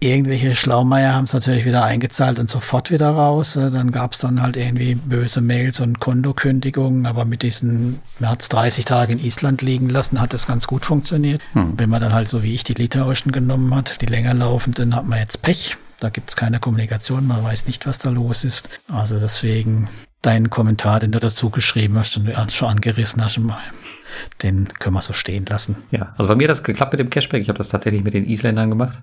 [0.00, 3.56] irgendwelche Schlaumeier haben es natürlich wieder eingezahlt und sofort wieder raus.
[3.56, 8.30] Äh, dann gab es dann halt irgendwie böse Mails und Kontokündigungen, aber mit diesen, man
[8.30, 11.42] hat es 30 Tage in Island liegen lassen, hat das ganz gut funktioniert.
[11.52, 11.74] Hm.
[11.76, 15.06] Wenn man dann halt so wie ich die litauischen genommen hat, die länger laufenden, hat
[15.06, 15.76] man jetzt Pech.
[16.00, 18.80] Da gibt es keine Kommunikation, man weiß nicht, was da los ist.
[18.88, 19.90] Also deswegen
[20.22, 23.38] deinen Kommentar, den du dazu geschrieben hast und du schon angerissen hast,
[24.42, 25.76] den können wir so stehen lassen.
[25.90, 27.42] Ja, also bei mir hat das geklappt mit dem Cashback.
[27.42, 29.02] Ich habe das tatsächlich mit den Isländern gemacht.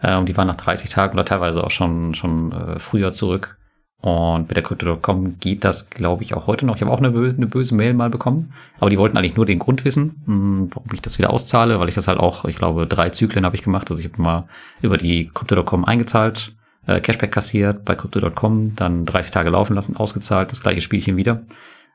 [0.00, 3.56] Äh, und die waren nach 30 Tagen oder teilweise auch schon, schon äh, früher zurück.
[4.00, 6.76] Und mit der Crypto.com geht das, glaube ich, auch heute noch.
[6.76, 8.52] Ich habe auch eine, eine, böse Mail mal bekommen.
[8.78, 11.80] Aber die wollten eigentlich nur den Grund wissen, mh, hm, warum ich das wieder auszahle,
[11.80, 13.90] weil ich das halt auch, ich glaube, drei Zyklen habe ich gemacht.
[13.90, 14.48] Also ich habe mal
[14.82, 16.52] über die Crypto.com eingezahlt,
[16.86, 21.42] äh, Cashback kassiert bei Crypto.com, dann 30 Tage laufen lassen, ausgezahlt, das gleiche Spielchen wieder.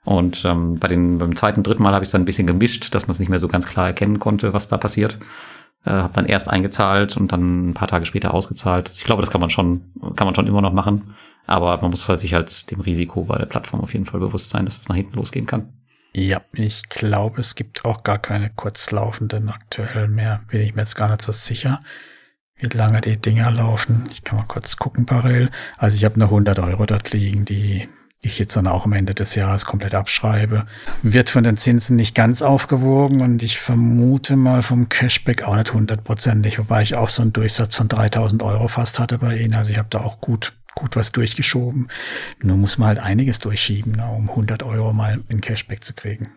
[0.03, 2.93] Und ähm, bei den, beim zweiten, dritten Mal habe ich es dann ein bisschen gemischt,
[2.93, 5.17] dass man es nicht mehr so ganz klar erkennen konnte, was da passiert.
[5.83, 8.89] Äh, habe dann erst eingezahlt und dann ein paar Tage später ausgezahlt.
[8.89, 9.81] Ich glaube, das kann man schon,
[10.15, 11.15] kann man schon immer noch machen.
[11.47, 14.51] Aber man muss halt sich halt dem Risiko bei der Plattform auf jeden Fall bewusst
[14.51, 15.73] sein, dass es nach hinten losgehen kann.
[16.15, 20.41] Ja, ich glaube, es gibt auch gar keine kurzlaufenden aktuell mehr.
[20.49, 21.79] Bin ich mir jetzt gar nicht so sicher,
[22.57, 24.07] wie lange die Dinger laufen.
[24.11, 25.49] Ich kann mal kurz gucken parallel.
[25.77, 27.87] Also ich habe noch 100 Euro dort liegen, die
[28.23, 30.65] ich jetzt dann auch am Ende des Jahres komplett abschreibe.
[31.01, 35.73] Wird von den Zinsen nicht ganz aufgewogen und ich vermute mal vom Cashback auch nicht
[35.73, 39.55] hundertprozentig, wobei ich auch so einen Durchsatz von 3000 Euro fast hatte bei Ihnen.
[39.55, 41.89] Also ich habe da auch gut gut was durchgeschoben.
[42.41, 46.29] Nur muss man halt einiges durchschieben, ne, um 100 Euro mal in Cashback zu kriegen.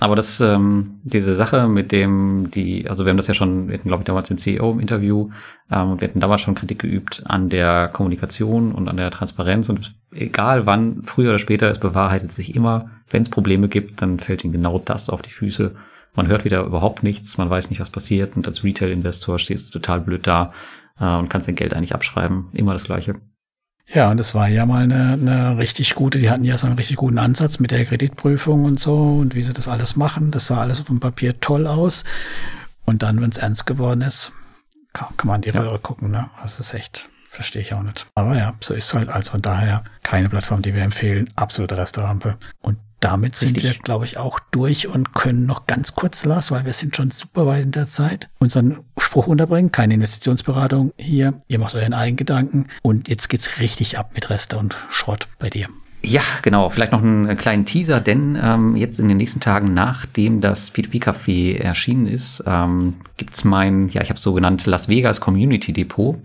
[0.00, 3.74] Aber das, ähm, diese Sache mit dem, die, also wir haben das ja schon, wir
[3.74, 5.30] hatten glaube ich damals den CEO im Interview
[5.70, 9.68] ähm, und wir hatten damals schon Kritik geübt an der Kommunikation und an der Transparenz
[9.68, 14.20] und egal wann, früher oder später, es bewahrheitet sich immer, wenn es Probleme gibt, dann
[14.20, 15.74] fällt ihnen genau das auf die Füße.
[16.14, 19.78] Man hört wieder überhaupt nichts, man weiß nicht, was passiert und als Retail-Investor stehst du
[19.78, 20.52] total blöd da
[21.00, 22.48] äh, und kannst dein Geld eigentlich abschreiben.
[22.54, 23.14] Immer das Gleiche.
[23.90, 26.76] Ja, und es war ja mal eine, eine richtig gute, die hatten ja so einen
[26.76, 30.30] richtig guten Ansatz mit der Kreditprüfung und so und wie sie das alles machen.
[30.30, 32.04] Das sah alles auf dem Papier toll aus.
[32.84, 34.32] Und dann, wenn es ernst geworden ist,
[34.92, 35.60] kann, kann man die ja.
[35.60, 36.10] Röhre gucken.
[36.10, 36.28] Ne?
[36.42, 38.06] Das ist echt, verstehe ich auch nicht.
[38.14, 39.08] Aber ja, so ist es halt.
[39.08, 41.30] Also von daher keine Plattform, die wir empfehlen.
[41.34, 42.36] Absolute Restaurante.
[42.60, 43.64] Und damit sind Richtig.
[43.64, 47.10] wir, glaube ich, auch durch und können noch ganz kurz, Lars, weil wir sind schon
[47.10, 49.70] super weit in der Zeit, unseren Spruch unterbringen.
[49.70, 51.34] Keine Investitionsberatung hier.
[51.48, 52.66] Ihr macht euren eigenen Gedanken.
[52.82, 55.68] Und jetzt geht's richtig ab mit Reste und Schrott bei dir.
[56.02, 56.68] Ja, genau.
[56.70, 61.58] Vielleicht noch einen kleinen Teaser, denn ähm, jetzt in den nächsten Tagen, nachdem das P2P-Café
[61.58, 66.18] erschienen ist, ähm, gibt's mein, ja, ich habe sogenannt Las Vegas Community Depot.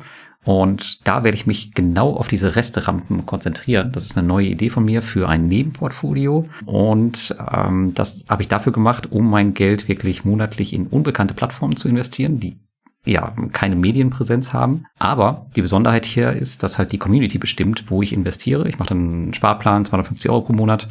[0.45, 3.91] Und da werde ich mich genau auf diese Resterampen konzentrieren.
[3.93, 6.47] Das ist eine neue Idee von mir für ein Nebenportfolio.
[6.65, 11.77] Und ähm, das habe ich dafür gemacht, um mein Geld wirklich monatlich in unbekannte Plattformen
[11.77, 12.57] zu investieren, die
[13.05, 14.85] ja keine Medienpräsenz haben.
[14.99, 18.67] Aber die Besonderheit hier ist, dass halt die Community bestimmt, wo ich investiere.
[18.67, 20.87] Ich mache dann einen Sparplan, 250 Euro pro Monat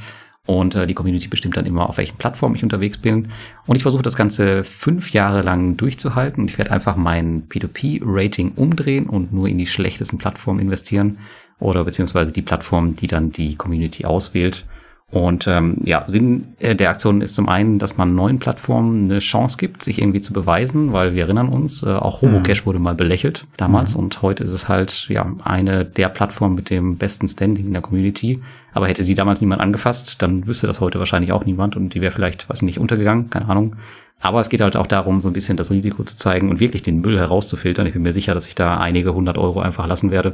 [0.47, 3.29] und äh, die Community bestimmt dann immer, auf welchen Plattformen ich unterwegs bin.
[3.67, 6.43] Und ich versuche das Ganze fünf Jahre lang durchzuhalten.
[6.43, 11.19] Und ich werde einfach mein P2P-Rating umdrehen und nur in die schlechtesten Plattformen investieren.
[11.61, 14.67] Oder beziehungsweise die Plattform, die dann die Community auswählt.
[15.13, 19.19] Und ähm, ja, Sinn äh, der Aktion ist zum einen, dass man neuen Plattformen eine
[19.19, 22.67] Chance gibt, sich irgendwie zu beweisen, weil wir erinnern uns, äh, auch Homocash mhm.
[22.67, 24.05] wurde mal belächelt damals mhm.
[24.05, 27.83] und heute ist es halt ja eine der Plattformen mit dem besten Standing in der
[27.83, 28.41] Community.
[28.73, 32.01] Aber hätte die damals niemand angefasst, dann wüsste das heute wahrscheinlich auch niemand und die
[32.01, 33.77] wäre vielleicht, weiß nicht, untergegangen, keine Ahnung.
[34.21, 36.83] Aber es geht halt auch darum, so ein bisschen das Risiko zu zeigen und wirklich
[36.83, 37.87] den Müll herauszufiltern.
[37.87, 40.33] Ich bin mir sicher, dass ich da einige hundert Euro einfach lassen werde,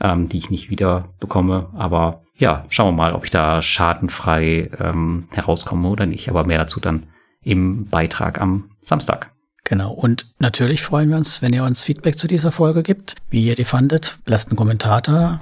[0.00, 1.70] ähm, die ich nicht wieder bekomme.
[1.74, 6.28] Aber ja, schauen wir mal, ob ich da schadenfrei ähm, herauskomme oder nicht.
[6.28, 7.04] Aber mehr dazu dann
[7.42, 9.32] im Beitrag am Samstag.
[9.64, 9.92] Genau.
[9.92, 13.54] Und natürlich freuen wir uns, wenn ihr uns Feedback zu dieser Folge gibt, wie ihr
[13.54, 14.18] die fandet.
[14.26, 15.40] Lasst einen Kommentar da,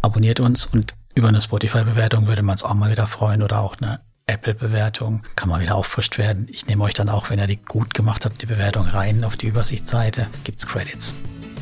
[0.00, 3.74] abonniert uns und über eine Spotify-Bewertung würde man uns auch mal wieder freuen oder auch
[3.80, 5.22] eine Apple-Bewertung.
[5.34, 6.46] Kann mal wieder auffrischt werden.
[6.48, 9.36] Ich nehme euch dann auch, wenn ihr die gut gemacht habt, die Bewertung rein auf
[9.36, 10.28] die Übersichtsseite.
[10.44, 11.14] Gibt's Credits.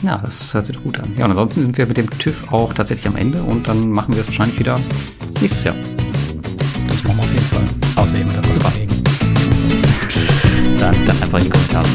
[0.03, 1.11] Ja, das hört sich gut an.
[1.17, 4.15] Ja, und ansonsten sind wir mit dem TÜV auch tatsächlich am Ende und dann machen
[4.15, 4.79] wir es wahrscheinlich wieder
[5.41, 5.75] nächstes Jahr.
[6.89, 7.65] Das machen wir auf jeden Fall.
[8.05, 8.93] Außer jemand hat was dagegen.
[10.79, 11.89] Dann, dann einfach in die Kommentare.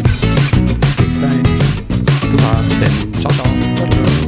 [0.97, 1.43] Bis dahin.
[2.32, 3.45] Super, denn ciao, ciao.
[3.76, 4.20] ciao.